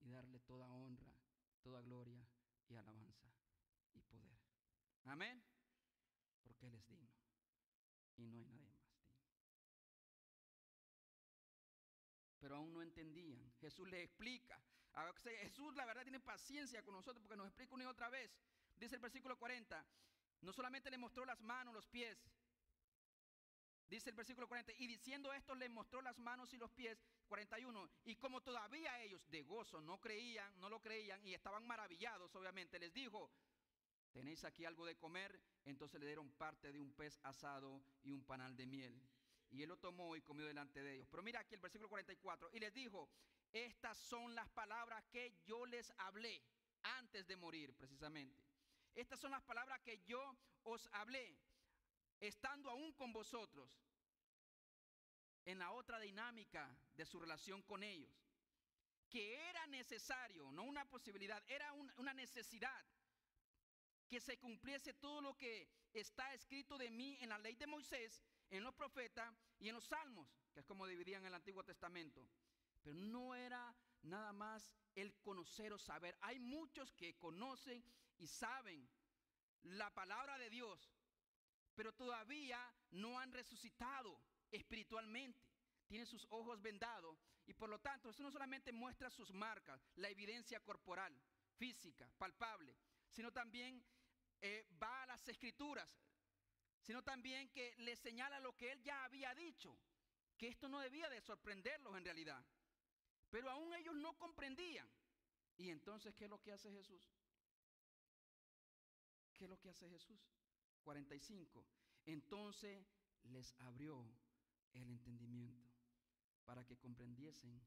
[0.00, 1.12] y darle toda honra,
[1.60, 2.26] toda gloria
[2.68, 3.30] y alabanza
[3.92, 4.38] y poder.
[5.04, 5.44] Amén.
[6.42, 7.10] Porque Él es digno
[8.16, 8.84] y no hay nadie más.
[12.40, 13.50] pero aún no entendían.
[13.58, 14.60] Jesús les explica.
[15.22, 18.30] Jesús la verdad tiene paciencia con nosotros porque nos explica una y otra vez.
[18.76, 19.82] Dice el versículo 40,
[20.42, 22.22] no solamente le mostró las manos, los pies,
[23.88, 27.90] Dice el versículo 40, y diciendo esto le mostró las manos y los pies, 41,
[28.04, 32.78] y como todavía ellos de gozo no creían, no lo creían y estaban maravillados, obviamente,
[32.78, 33.30] les dijo,
[34.12, 35.38] ¿tenéis aquí algo de comer?
[35.64, 39.02] Entonces le dieron parte de un pez asado y un panal de miel.
[39.50, 41.08] Y él lo tomó y comió delante de ellos.
[41.10, 43.10] Pero mira aquí el versículo 44, y les dijo,
[43.52, 46.42] estas son las palabras que yo les hablé
[46.82, 48.42] antes de morir, precisamente.
[48.94, 51.36] Estas son las palabras que yo os hablé
[52.28, 53.70] estando aún con vosotros
[55.44, 58.12] en la otra dinámica de su relación con ellos,
[59.08, 62.84] que era necesario, no una posibilidad, era una necesidad
[64.08, 68.22] que se cumpliese todo lo que está escrito de mí en la ley de Moisés,
[68.50, 72.28] en los profetas y en los salmos, que es como dividían el Antiguo Testamento.
[72.82, 76.16] Pero no era nada más el conocer o saber.
[76.20, 77.84] Hay muchos que conocen
[78.18, 78.88] y saben
[79.62, 80.92] la palabra de Dios,
[81.74, 82.58] pero todavía
[82.90, 85.50] no han resucitado espiritualmente.
[85.86, 90.08] Tienen sus ojos vendados y por lo tanto eso no solamente muestra sus marcas, la
[90.08, 91.14] evidencia corporal,
[91.56, 92.74] física, palpable,
[93.10, 93.84] sino también
[94.40, 95.88] eh, va a las escrituras,
[96.80, 99.78] sino también que le señala lo que él ya había dicho,
[100.36, 102.44] que esto no debía de sorprenderlos en realidad.
[103.30, 104.88] Pero aún ellos no comprendían.
[105.56, 107.10] Y entonces, ¿qué es lo que hace Jesús?
[109.32, 110.20] ¿Qué es lo que hace Jesús?
[110.84, 111.66] 45.
[112.06, 112.86] Entonces
[113.24, 114.06] les abrió
[114.72, 115.72] el entendimiento
[116.44, 117.60] para que comprendiesen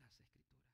[0.00, 0.66] las escrituras.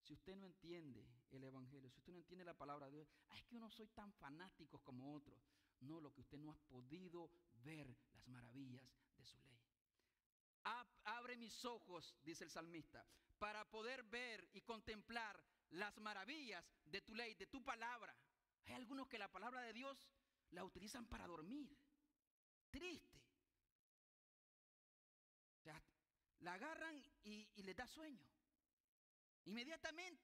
[0.00, 3.44] Si usted no entiende el Evangelio, si usted no entiende la palabra de Dios, es
[3.44, 5.38] que yo no soy tan fanático como otros.
[5.80, 7.30] No, lo que usted no ha podido
[7.64, 9.58] ver las maravillas de su ley.
[11.04, 13.04] Abre mis ojos, dice el salmista,
[13.38, 18.16] para poder ver y contemplar las maravillas de tu ley, de tu palabra.
[18.66, 20.08] Hay algunos que la palabra de Dios
[20.52, 21.76] la utilizan para dormir.
[22.70, 23.20] Triste.
[25.58, 25.82] O sea,
[26.40, 28.26] la agarran y, y les da sueño.
[29.44, 30.22] Inmediatamente.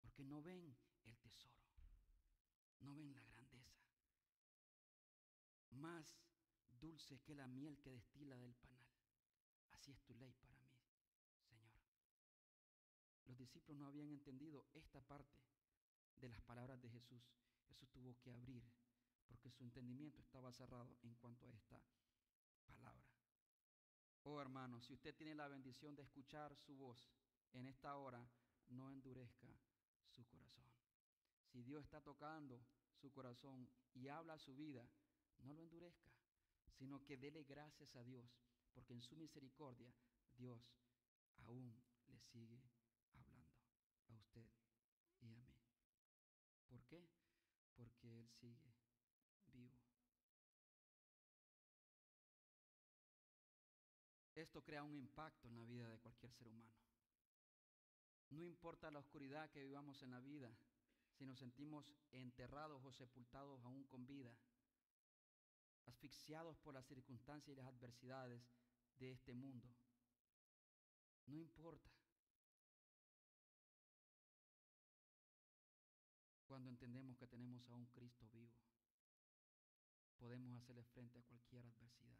[0.00, 1.54] Porque no ven el tesoro.
[2.80, 3.80] No ven la grandeza.
[5.70, 6.20] Más
[6.80, 8.88] dulce que la miel que destila del panal.
[9.72, 10.68] Así es tu ley para mí,
[11.48, 11.72] Señor.
[13.26, 15.40] Los discípulos no habían entendido esta parte
[16.16, 17.22] de las palabras de Jesús.
[17.70, 18.64] Jesús tuvo que abrir
[19.28, 21.80] porque su entendimiento estaba cerrado en cuanto a esta
[22.66, 23.08] palabra.
[24.24, 27.10] Oh hermano, si usted tiene la bendición de escuchar su voz
[27.52, 28.28] en esta hora,
[28.68, 29.48] no endurezca
[30.08, 30.66] su corazón.
[31.46, 32.60] Si Dios está tocando
[32.94, 34.86] su corazón y habla su vida,
[35.38, 36.10] no lo endurezca,
[36.78, 38.30] sino que dele gracias a Dios,
[38.72, 39.92] porque en su misericordia
[40.36, 40.60] Dios
[41.38, 42.62] aún le sigue
[43.14, 43.54] hablando
[44.08, 44.46] a usted
[45.20, 45.54] y a mí.
[46.68, 47.06] ¿Por qué?
[47.80, 48.74] Porque Él sigue
[49.54, 49.74] vivo.
[54.34, 56.74] Esto crea un impacto en la vida de cualquier ser humano.
[58.28, 60.54] No importa la oscuridad que vivamos en la vida,
[61.16, 64.36] si nos sentimos enterrados o sepultados aún con vida,
[65.86, 68.42] asfixiados por las circunstancias y las adversidades
[68.98, 69.74] de este mundo.
[71.24, 71.90] No importa.
[76.60, 78.52] Cuando entendemos que tenemos a un Cristo vivo,
[80.18, 82.18] podemos hacerle frente a cualquier adversidad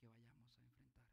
[0.00, 1.04] que vayamos a enfrentar.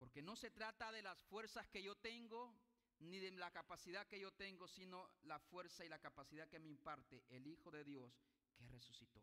[0.00, 2.52] Porque no se trata de las fuerzas que yo tengo,
[2.98, 6.66] ni de la capacidad que yo tengo, sino la fuerza y la capacidad que me
[6.66, 8.12] imparte el Hijo de Dios
[8.56, 9.22] que resucitó.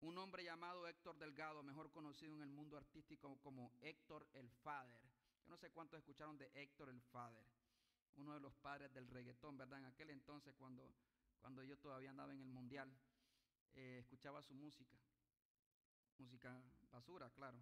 [0.00, 5.02] Un hombre llamado Héctor Delgado, mejor conocido en el mundo artístico como Héctor el Father.
[5.44, 7.44] Yo no sé cuántos escucharon de Héctor el Father,
[8.16, 9.78] uno de los padres del reggaetón, ¿verdad?
[9.78, 10.94] En aquel entonces, cuando,
[11.40, 12.90] cuando yo todavía andaba en el mundial,
[13.74, 14.96] eh, escuchaba su música.
[16.18, 17.58] Música basura, claro.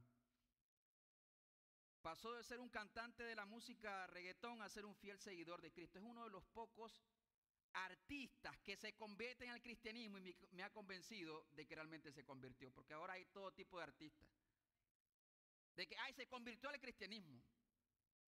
[2.03, 5.73] Pasó de ser un cantante de la música reggaetón a ser un fiel seguidor de
[5.73, 5.99] Cristo.
[5.99, 7.03] Es uno de los pocos
[7.73, 12.71] artistas que se convierten al cristianismo y me, ha convencido de que realmente se convirtió,
[12.73, 14.29] porque ahora hay todo tipo de artistas.
[15.75, 17.43] De que, ay, se convirtió al cristianismo.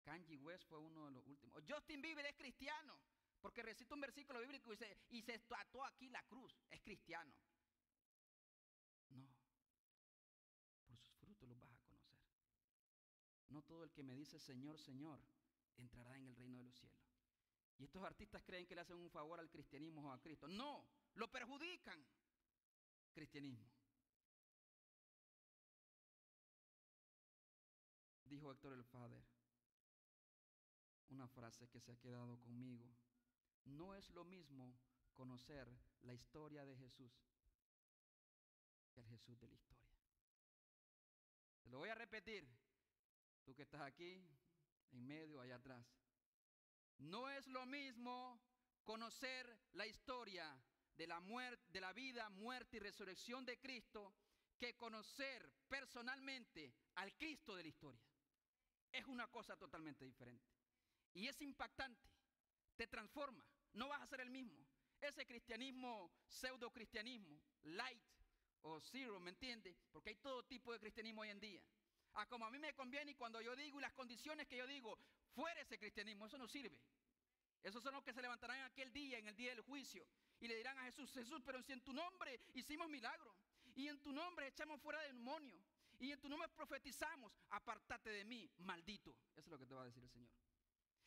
[0.03, 1.63] Kanye West fue uno de los últimos.
[1.67, 2.99] Justin Bieber es cristiano,
[3.41, 6.53] porque recita un versículo bíblico y se, y se tatuó aquí la cruz.
[6.69, 7.33] Es cristiano.
[9.09, 9.27] No.
[10.85, 12.19] Por sus frutos los vas a conocer.
[13.49, 15.19] No todo el que me dice Señor, Señor,
[15.77, 16.99] entrará en el reino de los cielos.
[17.77, 20.47] Y estos artistas creen que le hacen un favor al cristianismo o a Cristo.
[20.47, 20.85] No,
[21.15, 22.05] lo perjudican.
[23.13, 23.71] Cristianismo.
[28.25, 29.32] Dijo Héctor el Father
[31.13, 32.91] una frase que se ha quedado conmigo.
[33.65, 34.75] No es lo mismo
[35.13, 35.69] conocer
[36.01, 37.11] la historia de Jesús
[38.91, 39.83] que el Jesús de la historia.
[41.65, 42.47] Lo voy a repetir.
[43.43, 44.25] Tú que estás aquí,
[44.91, 45.85] en medio, allá atrás.
[46.97, 48.39] No es lo mismo
[48.83, 50.61] conocer la historia
[50.95, 54.13] de la muerte, de la vida, muerte y resurrección de Cristo
[54.57, 58.05] que conocer personalmente al Cristo de la historia.
[58.91, 60.62] Es una cosa totalmente diferente.
[61.13, 62.09] Y es impactante,
[62.75, 64.65] te transforma, no vas a ser el mismo.
[64.99, 68.01] Ese cristianismo, pseudo cristianismo, light
[68.61, 69.75] o zero, ¿me entiendes?
[69.91, 71.61] Porque hay todo tipo de cristianismo hoy en día.
[72.13, 74.67] A como a mí me conviene y cuando yo digo y las condiciones que yo
[74.67, 74.97] digo,
[75.33, 76.79] fuera ese cristianismo, eso no sirve.
[77.63, 80.05] Esos son los que se levantarán aquel día, en el día del juicio,
[80.39, 83.33] y le dirán a Jesús, Jesús, pero si en tu nombre hicimos milagros,
[83.75, 85.65] y en tu nombre echamos fuera demonios,
[85.99, 89.15] y en tu nombre profetizamos, apártate de mí, maldito.
[89.35, 90.29] Eso es lo que te va a decir el Señor.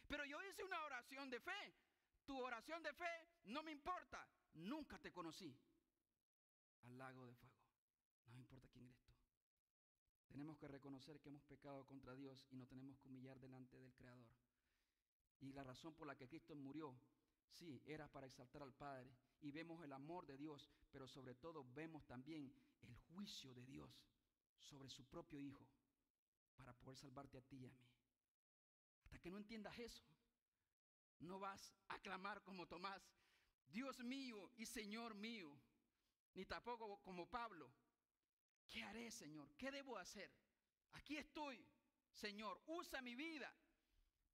[0.08, 1.74] Pero yo hice una oración de fe.
[2.24, 4.26] Tu oración de fe no me importa.
[4.54, 5.56] Nunca te conocí.
[6.82, 7.56] Al lago de fuego.
[8.26, 9.12] No me importa quién eres tú.
[10.28, 13.94] Tenemos que reconocer que hemos pecado contra Dios y no tenemos que humillar delante del
[13.94, 14.28] Creador.
[15.40, 16.98] Y la razón por la que Cristo murió,
[17.50, 19.10] sí, era para exaltar al Padre.
[19.40, 22.52] Y vemos el amor de Dios, pero sobre todo vemos también
[22.82, 23.90] el juicio de Dios
[24.58, 25.66] sobre su propio Hijo
[26.56, 27.95] para poder salvarte a ti y a mí.
[29.06, 30.04] Hasta que no entiendas eso,
[31.20, 33.00] no vas a clamar como Tomás,
[33.68, 35.56] Dios mío y Señor mío,
[36.34, 37.72] ni tampoco como Pablo.
[38.66, 39.48] ¿Qué haré, Señor?
[39.56, 40.28] ¿Qué debo hacer?
[40.94, 41.64] Aquí estoy,
[42.10, 43.54] Señor, usa mi vida.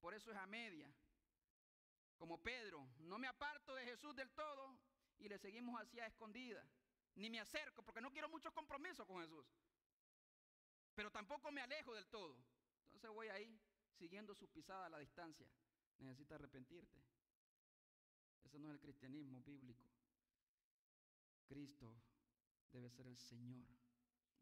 [0.01, 0.91] Por eso es a media.
[2.17, 4.79] Como Pedro, no me aparto de Jesús del todo
[5.19, 6.67] y le seguimos así a escondida.
[7.17, 9.47] Ni me acerco porque no quiero muchos compromisos con Jesús.
[10.95, 12.43] Pero tampoco me alejo del todo.
[12.87, 13.61] Entonces voy ahí
[14.03, 15.47] siguiendo sus pisadas a la distancia.
[16.01, 17.01] Necesitas arrepentirte.
[18.45, 19.85] Eso no es el cristianismo bíblico.
[21.47, 21.95] Cristo
[22.73, 23.69] debe ser el Señor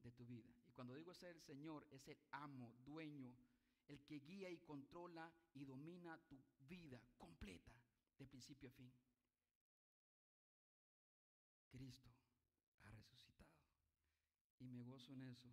[0.03, 0.49] de tu vida.
[0.67, 3.37] Y cuando digo ser el Señor, es el amo, dueño,
[3.89, 7.75] el que guía y controla y domina tu vida completa,
[8.17, 8.91] de principio a fin.
[11.69, 12.09] Cristo
[12.85, 13.51] ha resucitado.
[14.61, 15.51] Y me gozo en eso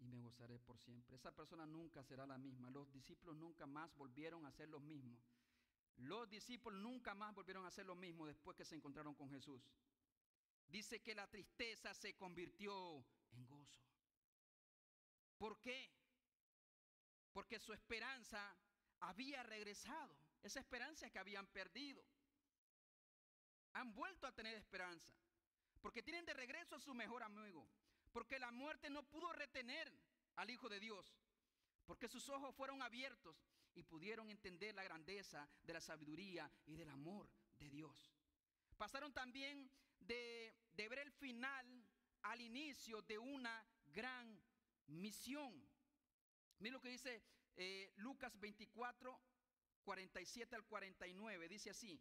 [0.00, 1.16] y me gozaré por siempre.
[1.16, 2.70] Esa persona nunca será la misma.
[2.70, 5.18] Los discípulos nunca más volvieron a ser los mismos.
[5.96, 9.60] Los discípulos nunca más volvieron a ser lo mismo después que se encontraron con Jesús.
[10.68, 13.80] Dice que la tristeza se convirtió en gozo.
[15.38, 15.90] ¿Por qué?
[17.32, 18.56] Porque su esperanza
[19.00, 20.16] había regresado.
[20.42, 22.04] Esa esperanza que habían perdido.
[23.72, 25.12] Han vuelto a tener esperanza.
[25.80, 27.68] Porque tienen de regreso a su mejor amigo.
[28.12, 29.92] Porque la muerte no pudo retener
[30.36, 31.16] al Hijo de Dios.
[31.86, 33.36] Porque sus ojos fueron abiertos
[33.74, 37.28] y pudieron entender la grandeza de la sabiduría y del amor
[37.58, 38.12] de Dios.
[38.76, 41.66] Pasaron también de, ver el final
[42.22, 44.40] al inicio de una gran
[44.86, 45.68] misión.
[46.58, 47.22] Miren lo que dice
[47.56, 49.20] eh, Lucas 24,
[49.82, 51.48] 47 al 49.
[51.48, 52.00] Dice así,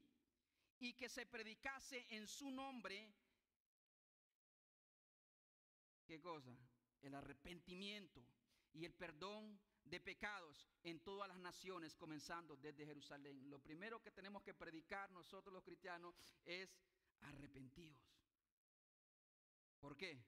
[0.80, 3.14] y que se predicase en su nombre
[6.08, 6.58] ¿Qué cosa?
[7.02, 8.26] El arrepentimiento
[8.74, 13.50] y el perdón de pecados en todas las naciones, comenzando desde Jerusalén.
[13.50, 16.74] Lo primero que tenemos que predicar nosotros los cristianos es
[17.22, 18.00] arrepentidos.
[19.80, 20.24] ¿Por qué?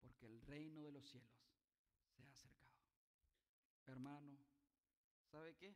[0.00, 1.32] Porque el reino de los cielos
[2.14, 2.76] se ha acercado.
[3.86, 4.38] Hermano,
[5.30, 5.74] ¿sabe qué?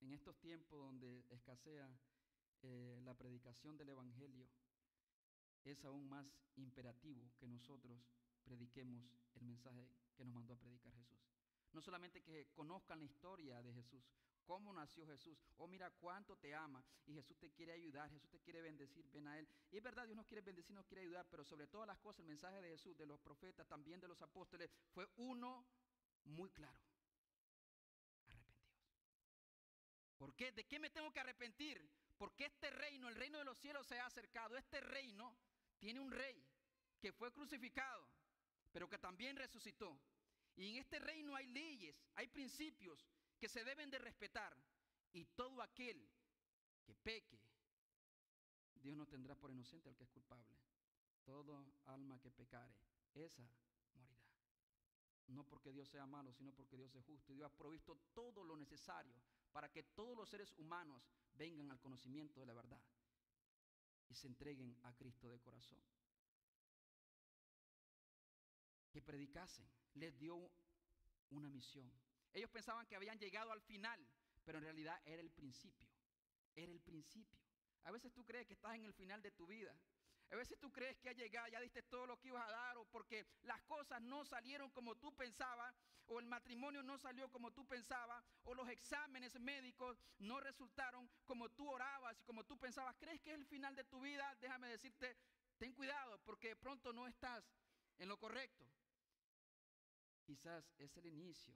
[0.00, 1.88] En estos tiempos donde escasea
[2.62, 4.48] eh, la predicación del Evangelio,
[5.64, 8.00] es aún más imperativo que nosotros
[8.44, 9.04] prediquemos
[9.34, 11.18] el mensaje que nos mandó a predicar Jesús.
[11.72, 14.04] No solamente que conozcan la historia de Jesús,
[14.44, 18.40] cómo nació Jesús, oh mira cuánto te ama y Jesús te quiere ayudar, Jesús te
[18.40, 19.48] quiere bendecir, ven a Él.
[19.70, 22.20] Y es verdad, Dios nos quiere bendecir, nos quiere ayudar, pero sobre todas las cosas
[22.20, 25.64] el mensaje de Jesús, de los profetas, también de los apóstoles, fue uno
[26.24, 26.78] muy claro.
[28.26, 28.76] Arrepentidos.
[30.18, 30.52] ¿Por qué?
[30.52, 31.88] ¿De qué me tengo que arrepentir?
[32.22, 34.56] Porque este reino, el reino de los cielos se ha acercado.
[34.56, 35.36] Este reino
[35.80, 36.40] tiene un rey
[37.00, 38.08] que fue crucificado,
[38.70, 39.98] pero que también resucitó.
[40.54, 43.04] Y en este reino hay leyes, hay principios
[43.40, 44.56] que se deben de respetar.
[45.12, 46.08] Y todo aquel
[46.84, 47.40] que peque,
[48.76, 50.56] Dios no tendrá por inocente al que es culpable.
[51.24, 52.72] Todo alma que pecare,
[53.14, 53.42] esa
[53.96, 54.16] morirá.
[55.26, 57.32] No porque Dios sea malo, sino porque Dios es justo.
[57.32, 59.20] Y Dios ha provisto todo lo necesario
[59.50, 61.02] para que todos los seres humanos
[61.34, 62.80] vengan al conocimiento de la verdad
[64.08, 65.78] y se entreguen a Cristo de corazón.
[68.90, 70.50] Que predicasen, les dio
[71.30, 71.90] una misión.
[72.32, 74.06] Ellos pensaban que habían llegado al final,
[74.44, 75.88] pero en realidad era el principio.
[76.54, 77.38] Era el principio.
[77.84, 79.74] A veces tú crees que estás en el final de tu vida.
[80.32, 82.78] A veces tú crees que ha llegado, ya diste todo lo que ibas a dar,
[82.78, 85.74] o porque las cosas no salieron como tú pensabas,
[86.06, 91.50] o el matrimonio no salió como tú pensabas, o los exámenes médicos no resultaron como
[91.50, 92.96] tú orabas y como tú pensabas.
[92.96, 94.34] ¿Crees que es el final de tu vida?
[94.40, 95.18] Déjame decirte,
[95.58, 97.44] ten cuidado, porque de pronto no estás
[97.98, 98.66] en lo correcto.
[100.24, 101.54] Quizás es el inicio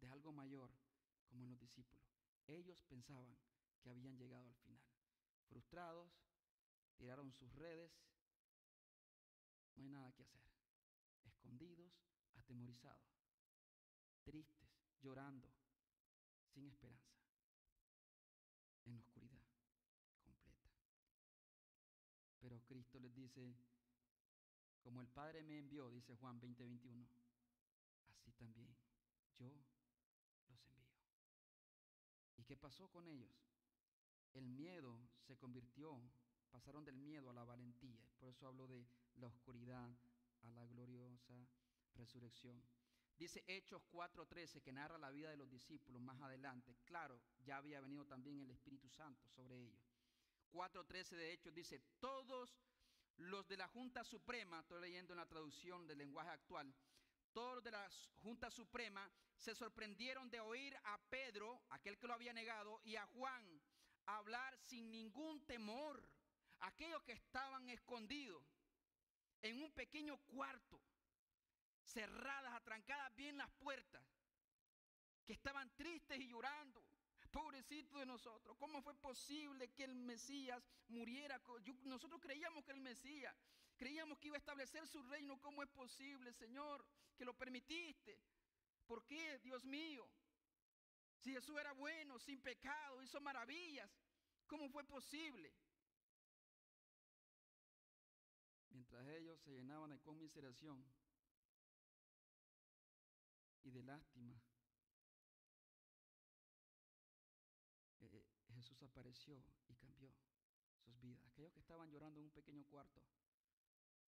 [0.00, 0.72] de algo mayor,
[1.28, 2.04] como en los discípulos.
[2.48, 3.38] Ellos pensaban
[3.80, 4.82] que habían llegado al final.
[5.46, 6.10] Frustrados,
[6.98, 7.90] tiraron sus redes,
[9.76, 10.42] no hay nada que hacer.
[11.24, 11.92] Escondidos,
[12.34, 13.08] atemorizados,
[14.24, 14.68] tristes,
[15.00, 15.48] llorando,
[16.52, 17.16] sin esperanza,
[18.84, 19.40] en la oscuridad
[20.24, 20.68] completa.
[22.40, 23.54] Pero Cristo les dice,
[24.82, 27.06] como el Padre me envió, dice Juan 20:21,
[28.08, 28.76] así también
[29.38, 29.54] yo
[30.48, 30.88] los envío.
[32.36, 33.30] ¿Y qué pasó con ellos?
[34.34, 36.02] El miedo se convirtió
[36.50, 38.00] pasaron del miedo a la valentía.
[38.18, 38.86] Por eso hablo de
[39.16, 39.90] la oscuridad
[40.42, 41.46] a la gloriosa
[41.94, 42.62] resurrección.
[43.16, 46.76] Dice Hechos 4:13 que narra la vida de los discípulos más adelante.
[46.84, 49.82] Claro, ya había venido también el Espíritu Santo sobre ellos.
[50.52, 52.62] 4:13 de Hechos dice, todos
[53.16, 56.72] los de la Junta Suprema, estoy leyendo en la traducción del lenguaje actual,
[57.32, 57.88] todos los de la
[58.22, 63.06] Junta Suprema se sorprendieron de oír a Pedro, aquel que lo había negado, y a
[63.06, 63.60] Juan
[64.06, 66.08] hablar sin ningún temor
[66.60, 68.42] aquellos que estaban escondidos
[69.42, 70.80] en un pequeño cuarto,
[71.82, 74.02] cerradas, atrancadas bien las puertas,
[75.24, 76.84] que estaban tristes y llorando.
[77.30, 81.38] Pobrecito de nosotros, ¿cómo fue posible que el Mesías muriera?
[81.84, 83.36] nosotros creíamos que el Mesías,
[83.76, 85.38] creíamos que iba a establecer su reino.
[85.40, 86.84] ¿Cómo es posible, Señor,
[87.16, 88.18] que lo permitiste?
[88.86, 90.08] ¿Por qué, Dios mío?
[91.18, 93.90] Si Jesús era bueno, sin pecado, hizo maravillas,
[94.46, 95.52] ¿cómo fue posible?
[98.88, 100.82] Mientras ellos se llenaban de conmiseración
[103.62, 104.40] y de lástima,
[108.00, 108.24] eh, eh,
[108.54, 110.10] Jesús apareció y cambió
[110.84, 111.22] sus vidas.
[111.26, 113.02] Aquellos que estaban llorando en un pequeño cuarto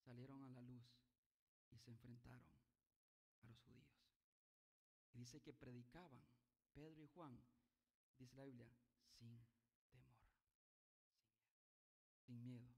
[0.02, 0.82] salieron a la luz
[1.72, 2.50] y se enfrentaron
[3.42, 3.92] a los judíos.
[5.12, 6.22] Y dice que predicaban
[6.72, 7.38] Pedro y Juan,
[8.18, 8.70] dice la Biblia,
[9.18, 9.46] sin
[9.90, 10.16] temor,
[12.24, 12.69] sin miedo.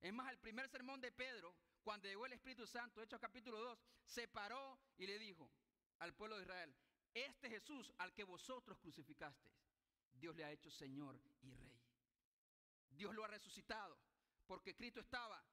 [0.00, 3.78] Es más, el primer sermón de Pedro, cuando llegó el Espíritu Santo, Hechos capítulo 2,
[4.04, 5.50] se paró y le dijo
[5.98, 6.74] al pueblo de Israel,
[7.14, 9.56] este Jesús al que vosotros crucificasteis,
[10.12, 11.80] Dios le ha hecho Señor y Rey.
[12.90, 13.98] Dios lo ha resucitado,
[14.46, 15.44] porque Cristo estaba,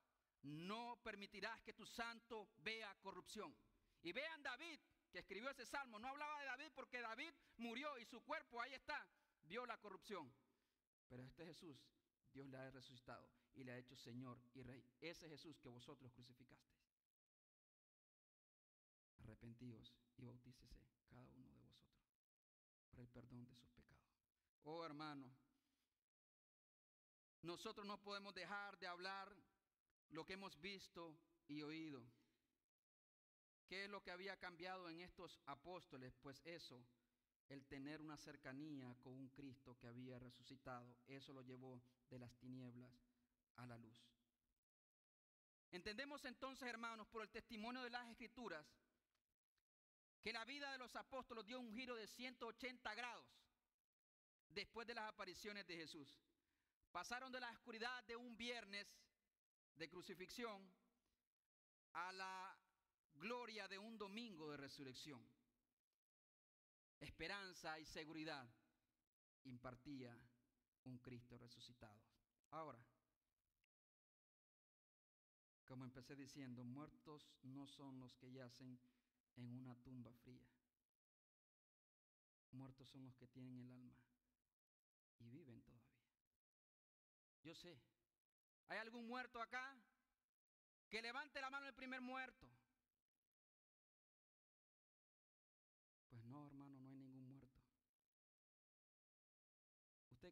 [0.43, 3.56] no permitirás que tu santo vea corrupción.
[4.04, 4.80] Y vean David,
[5.12, 8.74] que escribió ese salmo, no hablaba de David porque David murió y su cuerpo ahí
[8.74, 9.08] está,
[9.43, 10.32] vio la corrupción.
[11.08, 11.84] Pero este Jesús,
[12.36, 14.84] Dios le ha resucitado y le ha hecho Señor y Rey.
[15.00, 16.84] Ese Jesús que vosotros crucificasteis.
[19.20, 20.76] Arrepentíos y bautícese
[21.08, 21.96] cada uno de vosotros
[22.92, 24.04] por el perdón de sus pecados.
[24.64, 25.32] Oh hermano,
[27.42, 29.34] nosotros no podemos dejar de hablar
[30.10, 31.18] lo que hemos visto
[31.48, 32.06] y oído.
[33.66, 36.14] ¿Qué es lo que había cambiado en estos apóstoles?
[36.22, 36.86] Pues eso,
[37.50, 42.36] el tener una cercanía con un Cristo que había resucitado, eso lo llevó de las
[42.38, 42.91] tinieblas
[43.58, 43.98] a la luz.
[45.72, 48.66] Entendemos entonces, hermanos, por el testimonio de las Escrituras,
[50.22, 53.28] que la vida de los apóstoles dio un giro de 180 grados
[54.50, 56.20] después de las apariciones de Jesús.
[56.91, 58.88] Pasaron de la oscuridad de un viernes
[59.76, 60.74] de crucifixión
[61.93, 62.58] a la
[63.16, 65.22] gloria de un domingo de resurrección.
[67.00, 68.48] Esperanza y seguridad
[69.43, 70.18] impartía
[70.86, 72.02] un Cristo resucitado.
[72.52, 72.84] Ahora,
[75.66, 78.80] como empecé diciendo, muertos no son los que yacen
[79.36, 80.48] en una tumba fría.
[82.52, 83.98] Muertos son los que tienen el alma
[85.20, 85.86] y viven todavía.
[87.43, 87.78] Yo sé,
[88.68, 89.78] ¿hay algún muerto acá?
[90.89, 92.48] Que levante la mano el primer muerto.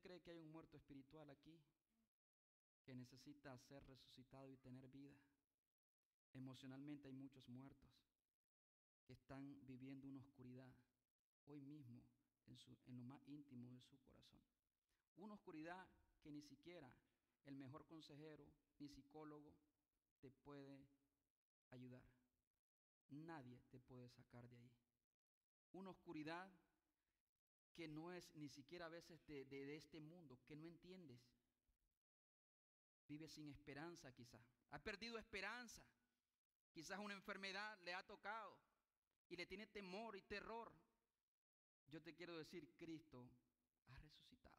[0.03, 1.57] Cree que hay un muerto espiritual aquí?
[2.83, 5.17] que necesita ser resucitado y tener vida.
[6.33, 7.89] Emocionalmente hay muchos muertos
[9.05, 10.73] que están viviendo una oscuridad
[11.45, 12.03] hoy mismo
[12.47, 14.41] en, su, en lo más íntimo de su corazón.
[15.15, 15.87] Una oscuridad
[16.21, 16.93] que ni siquiera
[17.45, 19.53] el mejor consejero ni psicólogo
[20.19, 20.85] te puede
[21.69, 22.03] ayudar.
[23.09, 24.71] Nadie te puede sacar de ahí.
[25.73, 26.51] Una oscuridad
[27.73, 31.21] que no es ni siquiera a veces de, de este mundo, que no entiendes
[33.07, 34.41] vive sin esperanza quizás.
[34.71, 35.83] Ha perdido esperanza.
[36.71, 38.57] Quizás una enfermedad le ha tocado
[39.29, 40.73] y le tiene temor y terror.
[41.87, 43.29] Yo te quiero decir, Cristo
[43.87, 44.57] ha resucitado.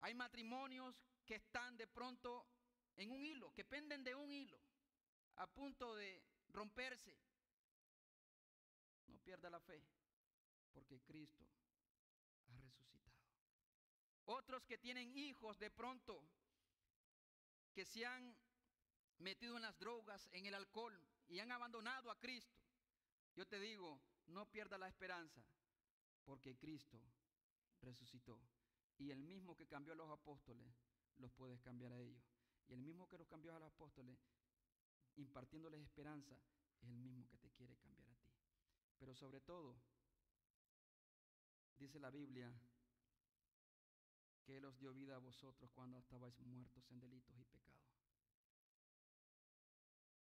[0.00, 2.46] Hay matrimonios que están de pronto
[2.96, 4.60] en un hilo, que penden de un hilo,
[5.36, 7.16] a punto de romperse.
[9.06, 9.82] No pierda la fe,
[10.78, 11.44] porque Cristo
[12.46, 13.18] ha resucitado.
[14.26, 16.22] Otros que tienen hijos de pronto,
[17.74, 18.36] que se han
[19.18, 22.60] metido en las drogas, en el alcohol y han abandonado a Cristo.
[23.34, 25.42] Yo te digo, no pierda la esperanza,
[26.24, 27.02] porque Cristo
[27.82, 28.40] resucitó.
[28.98, 30.72] Y el mismo que cambió a los apóstoles,
[31.16, 32.22] los puedes cambiar a ellos.
[32.68, 34.16] Y el mismo que los cambió a los apóstoles,
[35.16, 36.38] impartiéndoles esperanza,
[36.80, 38.32] es el mismo que te quiere cambiar a ti.
[38.96, 39.76] Pero sobre todo,
[41.78, 42.52] dice la Biblia,
[44.44, 47.78] que Él os dio vida a vosotros cuando estabais muertos en delitos y pecados.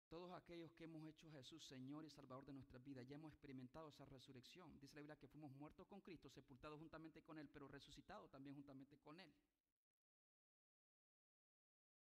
[0.09, 3.31] Todos aquellos que hemos hecho a Jesús Señor y Salvador de nuestras vidas, ya hemos
[3.31, 4.79] experimentado esa resurrección.
[4.79, 8.55] Dice la Biblia que fuimos muertos con Cristo, sepultados juntamente con Él, pero resucitados también
[8.55, 9.31] juntamente con Él.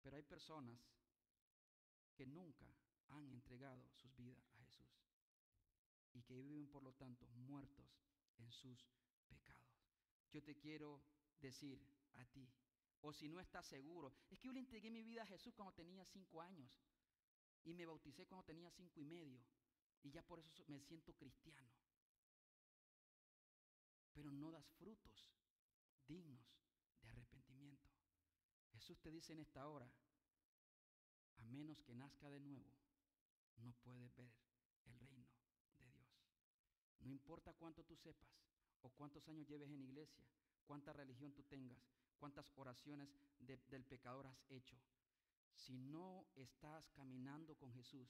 [0.02, 0.78] Pero hay personas
[2.14, 2.66] que nunca
[3.08, 4.90] han entregado sus vidas a Jesús
[6.14, 7.86] y que viven por lo tanto muertos
[8.38, 8.90] en sus
[9.24, 9.64] pecados.
[10.32, 11.02] Yo te quiero
[11.40, 11.80] decir
[12.14, 12.48] a ti,
[13.00, 15.74] o si no estás seguro, es que yo le entregué mi vida a Jesús cuando
[15.74, 16.70] tenía cinco años
[17.64, 19.44] y me bauticé cuando tenía cinco y medio
[20.02, 21.68] y ya por eso me siento cristiano.
[24.12, 25.30] Pero no das frutos
[26.06, 26.46] dignos
[27.00, 27.90] de arrepentimiento.
[28.72, 29.90] Jesús te dice en esta hora,
[31.38, 32.70] a menos que nazca de nuevo,
[33.58, 34.32] no puedes ver
[34.86, 35.26] el reino
[35.78, 36.14] de Dios.
[37.00, 38.30] No importa cuánto tú sepas
[38.84, 40.24] o cuántos años lleves en iglesia,
[40.66, 41.78] cuánta religión tú tengas,
[42.18, 43.08] cuántas oraciones
[43.38, 44.78] del pecador has hecho,
[45.54, 48.08] si no estás caminando con Jesús,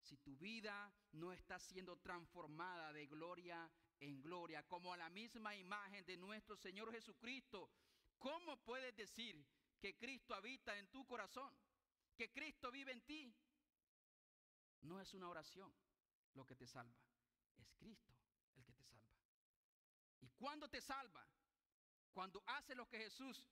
[0.00, 5.54] si tu vida no está siendo transformada de gloria en gloria, como a la misma
[5.54, 7.70] imagen de nuestro Señor Jesucristo,
[8.18, 9.44] ¿cómo puedes decir
[9.78, 11.52] que Cristo habita en tu corazón?
[12.16, 13.34] Que Cristo vive en ti.
[14.82, 15.70] No es una oración
[16.34, 16.98] lo que te salva,
[17.58, 18.14] es Cristo
[18.56, 19.10] el que te salva.
[20.22, 21.24] ¿Y cuándo te salva?
[22.12, 23.46] Cuando haces lo que Jesús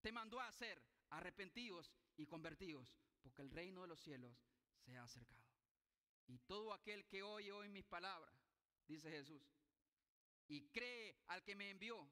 [0.00, 0.80] te mandó a hacer,
[1.10, 4.36] arrepentidos y convertidos, porque el reino de los cielos
[4.84, 5.42] se ha acercado.
[6.26, 8.32] Y todo aquel que oye hoy mis palabras,
[8.86, 9.42] dice Jesús,
[10.46, 12.06] y cree al que me envió,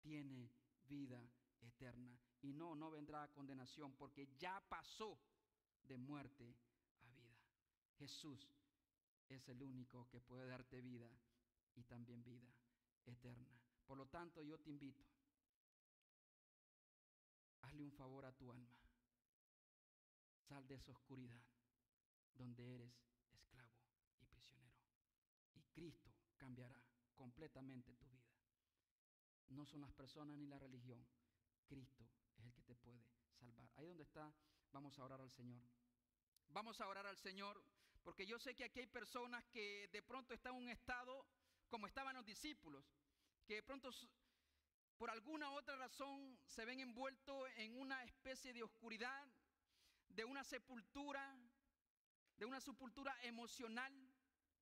[0.00, 0.50] tiene
[0.88, 1.22] vida
[1.60, 2.18] eterna.
[2.40, 5.18] Y no, no vendrá a condenación, porque ya pasó
[5.82, 6.56] de muerte
[7.02, 7.38] a vida.
[7.98, 8.48] Jesús
[9.28, 11.10] es el único que puede darte vida
[11.74, 12.48] y también vida
[13.12, 13.48] eterna.
[13.86, 15.04] Por lo tanto, yo te invito,
[17.62, 18.76] hazle un favor a tu alma.
[20.48, 21.42] Sal de esa oscuridad
[22.34, 22.92] donde eres
[23.32, 23.74] esclavo
[24.20, 24.78] y prisionero.
[25.54, 26.80] Y Cristo cambiará
[27.14, 28.16] completamente tu vida.
[29.48, 31.04] No son las personas ni la religión.
[31.66, 32.04] Cristo
[32.38, 33.02] es el que te puede
[33.38, 33.68] salvar.
[33.76, 34.32] Ahí donde está,
[34.72, 35.62] vamos a orar al Señor.
[36.48, 37.62] Vamos a orar al Señor,
[38.02, 41.26] porque yo sé que aquí hay personas que de pronto están en un estado
[41.68, 42.84] como estaban los discípulos,
[43.46, 43.90] que de pronto
[44.96, 49.26] por alguna otra razón se ven envueltos en una especie de oscuridad,
[50.08, 51.38] de una sepultura,
[52.36, 53.92] de una sepultura emocional,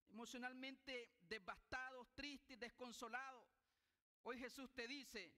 [0.09, 3.49] emocionalmente devastados, tristes, desconsolados.
[4.23, 5.33] Hoy Jesús te dice,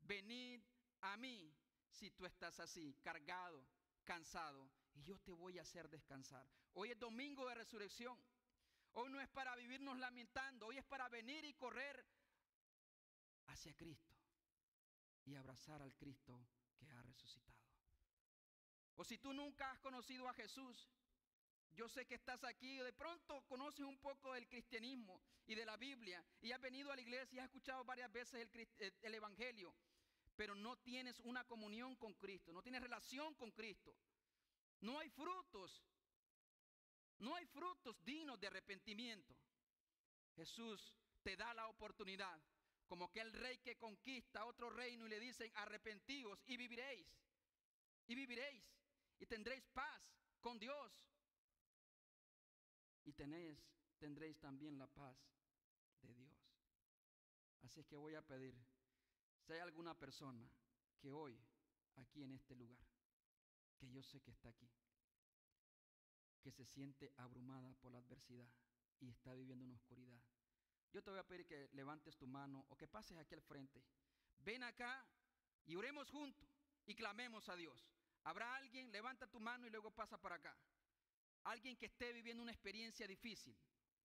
[0.00, 0.60] venid
[1.00, 1.54] a mí
[1.88, 3.66] si tú estás así, cargado,
[4.04, 6.46] cansado, y yo te voy a hacer descansar.
[6.74, 8.18] Hoy es domingo de resurrección.
[8.98, 12.02] Hoy no es para vivirnos lamentando, hoy es para venir y correr
[13.48, 14.14] hacia Cristo
[15.26, 17.60] y abrazar al Cristo que ha resucitado.
[18.94, 20.88] O si tú nunca has conocido a Jesús,
[21.72, 25.66] yo sé que estás aquí y de pronto conoces un poco del cristianismo y de
[25.66, 29.14] la Biblia y has venido a la iglesia y has escuchado varias veces el, el,
[29.14, 29.74] Evangelio,
[30.36, 33.94] pero no tienes una comunión con Cristo, no tienes relación con Cristo.
[34.80, 35.84] No hay frutos,
[37.18, 39.34] no hay frutos dignos de arrepentimiento.
[40.34, 42.40] Jesús te da la oportunidad,
[42.86, 47.08] como aquel rey que conquista otro reino y le dicen arrepentíos y viviréis,
[48.06, 48.64] y viviréis
[49.18, 50.02] y tendréis paz
[50.40, 51.08] con Dios.
[53.04, 53.58] Y tenéis,
[53.98, 55.16] tendréis también la paz
[56.02, 56.36] de Dios.
[57.62, 58.54] Así es que voy a pedir,
[59.40, 60.48] si hay alguna persona
[61.00, 61.36] que hoy,
[61.96, 62.78] aquí en este lugar,
[63.78, 64.68] que yo sé que está aquí,
[66.46, 68.48] que se siente abrumada por la adversidad
[69.00, 70.22] y está viviendo una oscuridad,
[70.92, 73.82] yo te voy a pedir que levantes tu mano o que pases aquí al frente.
[74.38, 75.04] Ven acá
[75.64, 76.48] y oremos juntos.
[76.88, 77.90] y clamemos a Dios.
[78.22, 80.56] Habrá alguien, levanta tu mano y luego pasa para acá.
[81.42, 83.58] Alguien que esté viviendo una experiencia difícil,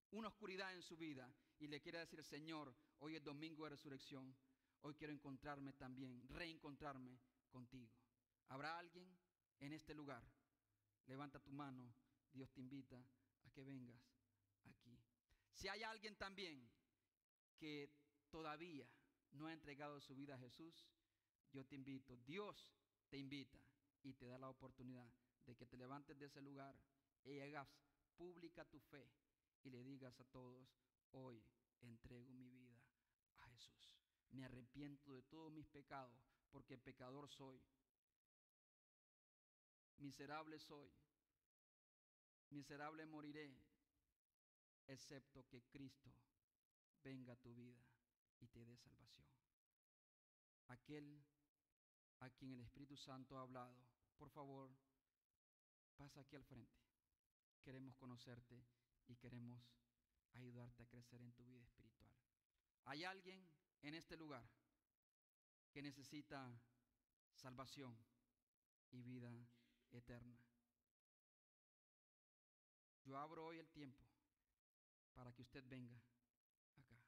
[0.10, 4.36] una oscuridad en su vida y le quiera decir, Señor, hoy es domingo de resurrección,
[4.82, 7.20] hoy quiero encontrarme también, reencontrarme
[7.52, 7.92] contigo.
[8.48, 9.16] ¿Habrá alguien
[9.60, 10.24] en este lugar?
[11.06, 11.94] Levanta tu mano,
[12.34, 13.04] Dios te invita
[13.44, 14.02] a que vengas
[14.66, 14.98] aquí.
[15.54, 16.70] Si hay alguien también
[17.58, 17.92] que
[18.30, 18.90] todavía
[19.32, 20.88] no ha entregado su vida a Jesús,
[21.52, 22.72] yo te invito, Dios
[23.10, 23.60] te invita
[24.04, 25.12] y te da la oportunidad
[25.46, 26.76] de que te levantes de ese lugar
[27.26, 27.68] y hagas
[28.16, 29.10] pública tu fe
[29.64, 30.68] y le digas a todos,
[31.12, 31.44] hoy
[31.82, 32.82] entrego mi vida
[33.38, 33.96] a Jesús.
[34.32, 37.62] Me arrepiento de todos mis pecados porque pecador soy.
[39.98, 40.92] Miserable soy.
[42.52, 43.50] Miserable moriré,
[44.88, 46.12] excepto que Cristo
[47.02, 47.82] venga a tu vida
[48.40, 49.28] y te dé salvación.
[50.68, 51.24] Aquel
[52.20, 53.76] a quien el Espíritu Santo ha hablado,
[54.18, 54.70] por favor,
[55.96, 56.78] pasa aquí al frente.
[57.64, 58.64] Queremos conocerte
[59.08, 59.62] y queremos
[60.34, 62.12] ayudarte a crecer en tu vida espiritual.
[62.86, 63.48] ¿Hay alguien
[63.82, 64.48] en este lugar
[65.72, 66.52] que necesita
[67.34, 67.98] salvación
[68.92, 69.32] y vida
[69.92, 70.38] eterna?
[73.04, 74.06] Yo abro hoy el tiempo
[75.14, 76.02] para que usted venga
[76.76, 77.00] acá.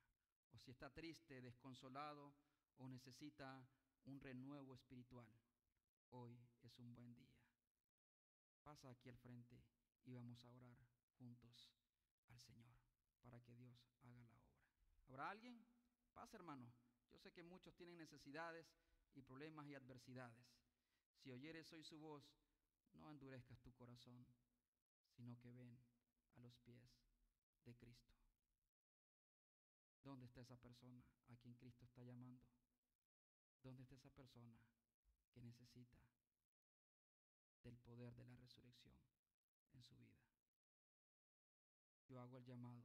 [0.51, 2.33] O si está triste, desconsolado
[2.77, 3.67] o necesita
[4.05, 5.27] un renuevo espiritual,
[6.09, 7.31] hoy es un buen día.
[8.63, 9.61] Pasa aquí al frente
[10.05, 10.77] y vamos a orar
[11.17, 11.71] juntos
[12.29, 12.73] al Señor
[13.21, 14.57] para que Dios haga la obra.
[15.07, 15.65] ¿Habrá alguien?
[16.13, 16.71] Pasa, hermano.
[17.11, 18.65] Yo sé que muchos tienen necesidades
[19.13, 20.45] y problemas y adversidades.
[21.15, 22.23] Si oyeres hoy su voz,
[22.93, 24.25] no endurezcas tu corazón,
[25.15, 25.77] sino que ven
[26.35, 26.83] a los pies
[27.65, 28.13] de Cristo.
[30.03, 32.45] ¿Dónde está esa persona a quien Cristo está llamando?
[33.61, 34.53] ¿Dónde está esa persona
[35.31, 35.97] que necesita
[37.63, 38.93] del poder de la resurrección
[39.73, 40.19] en su vida?
[42.07, 42.83] Yo hago el llamado.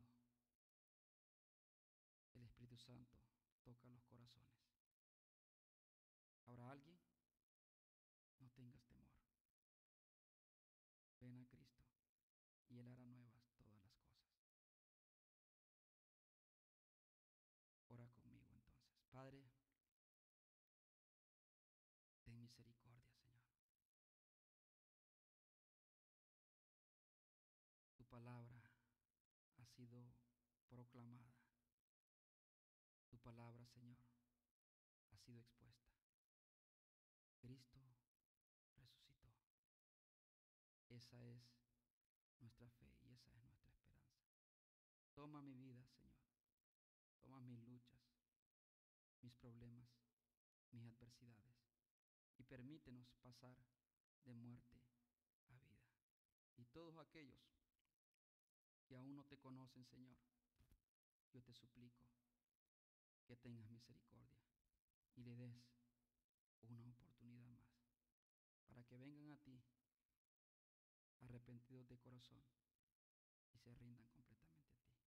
[2.35, 3.19] El Espíritu Santo
[3.65, 4.49] toca los corazones.
[6.47, 6.97] ¿Habrá alguien?
[8.39, 9.11] No tengas temor.
[11.21, 11.85] Ven a Cristo
[12.69, 14.23] y Él hará nuevas todas las cosas.
[17.89, 18.87] Ora conmigo entonces.
[19.11, 19.45] Padre,
[22.25, 23.43] ten misericordia, Señor.
[27.97, 28.63] Tu palabra
[29.57, 30.15] ha sido
[30.69, 31.33] proclamada.
[33.11, 33.99] Tu palabra, Señor,
[35.11, 35.89] ha sido expuesta.
[37.41, 37.81] Cristo
[38.77, 39.29] resucitó.
[40.89, 41.43] Esa es
[42.41, 44.13] nuestra fe y esa es nuestra esperanza.
[45.15, 46.17] Toma mi vida, Señor.
[47.23, 48.01] Toma mis luchas,
[49.23, 49.89] mis problemas,
[50.73, 51.49] mis adversidades
[52.39, 53.57] y permítenos pasar
[54.25, 54.81] de muerte
[55.49, 55.83] a vida.
[56.57, 57.41] Y todos aquellos
[58.87, 60.17] que aún no te conocen, Señor,
[61.33, 62.03] yo te suplico
[63.27, 64.39] que tengas misericordia
[65.17, 65.69] y le des
[66.63, 67.61] una oportunidad más
[68.67, 69.63] para que vengan a ti
[71.21, 72.43] arrepentidos de corazón
[73.53, 74.99] y se rindan completamente a ti.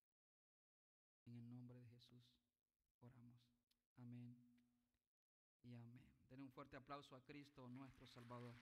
[1.26, 2.24] En el nombre de Jesús
[3.02, 3.42] oramos.
[3.98, 4.38] Amén
[5.64, 6.02] y amén.
[6.30, 8.56] Den un fuerte aplauso a Cristo, nuestro Salvador.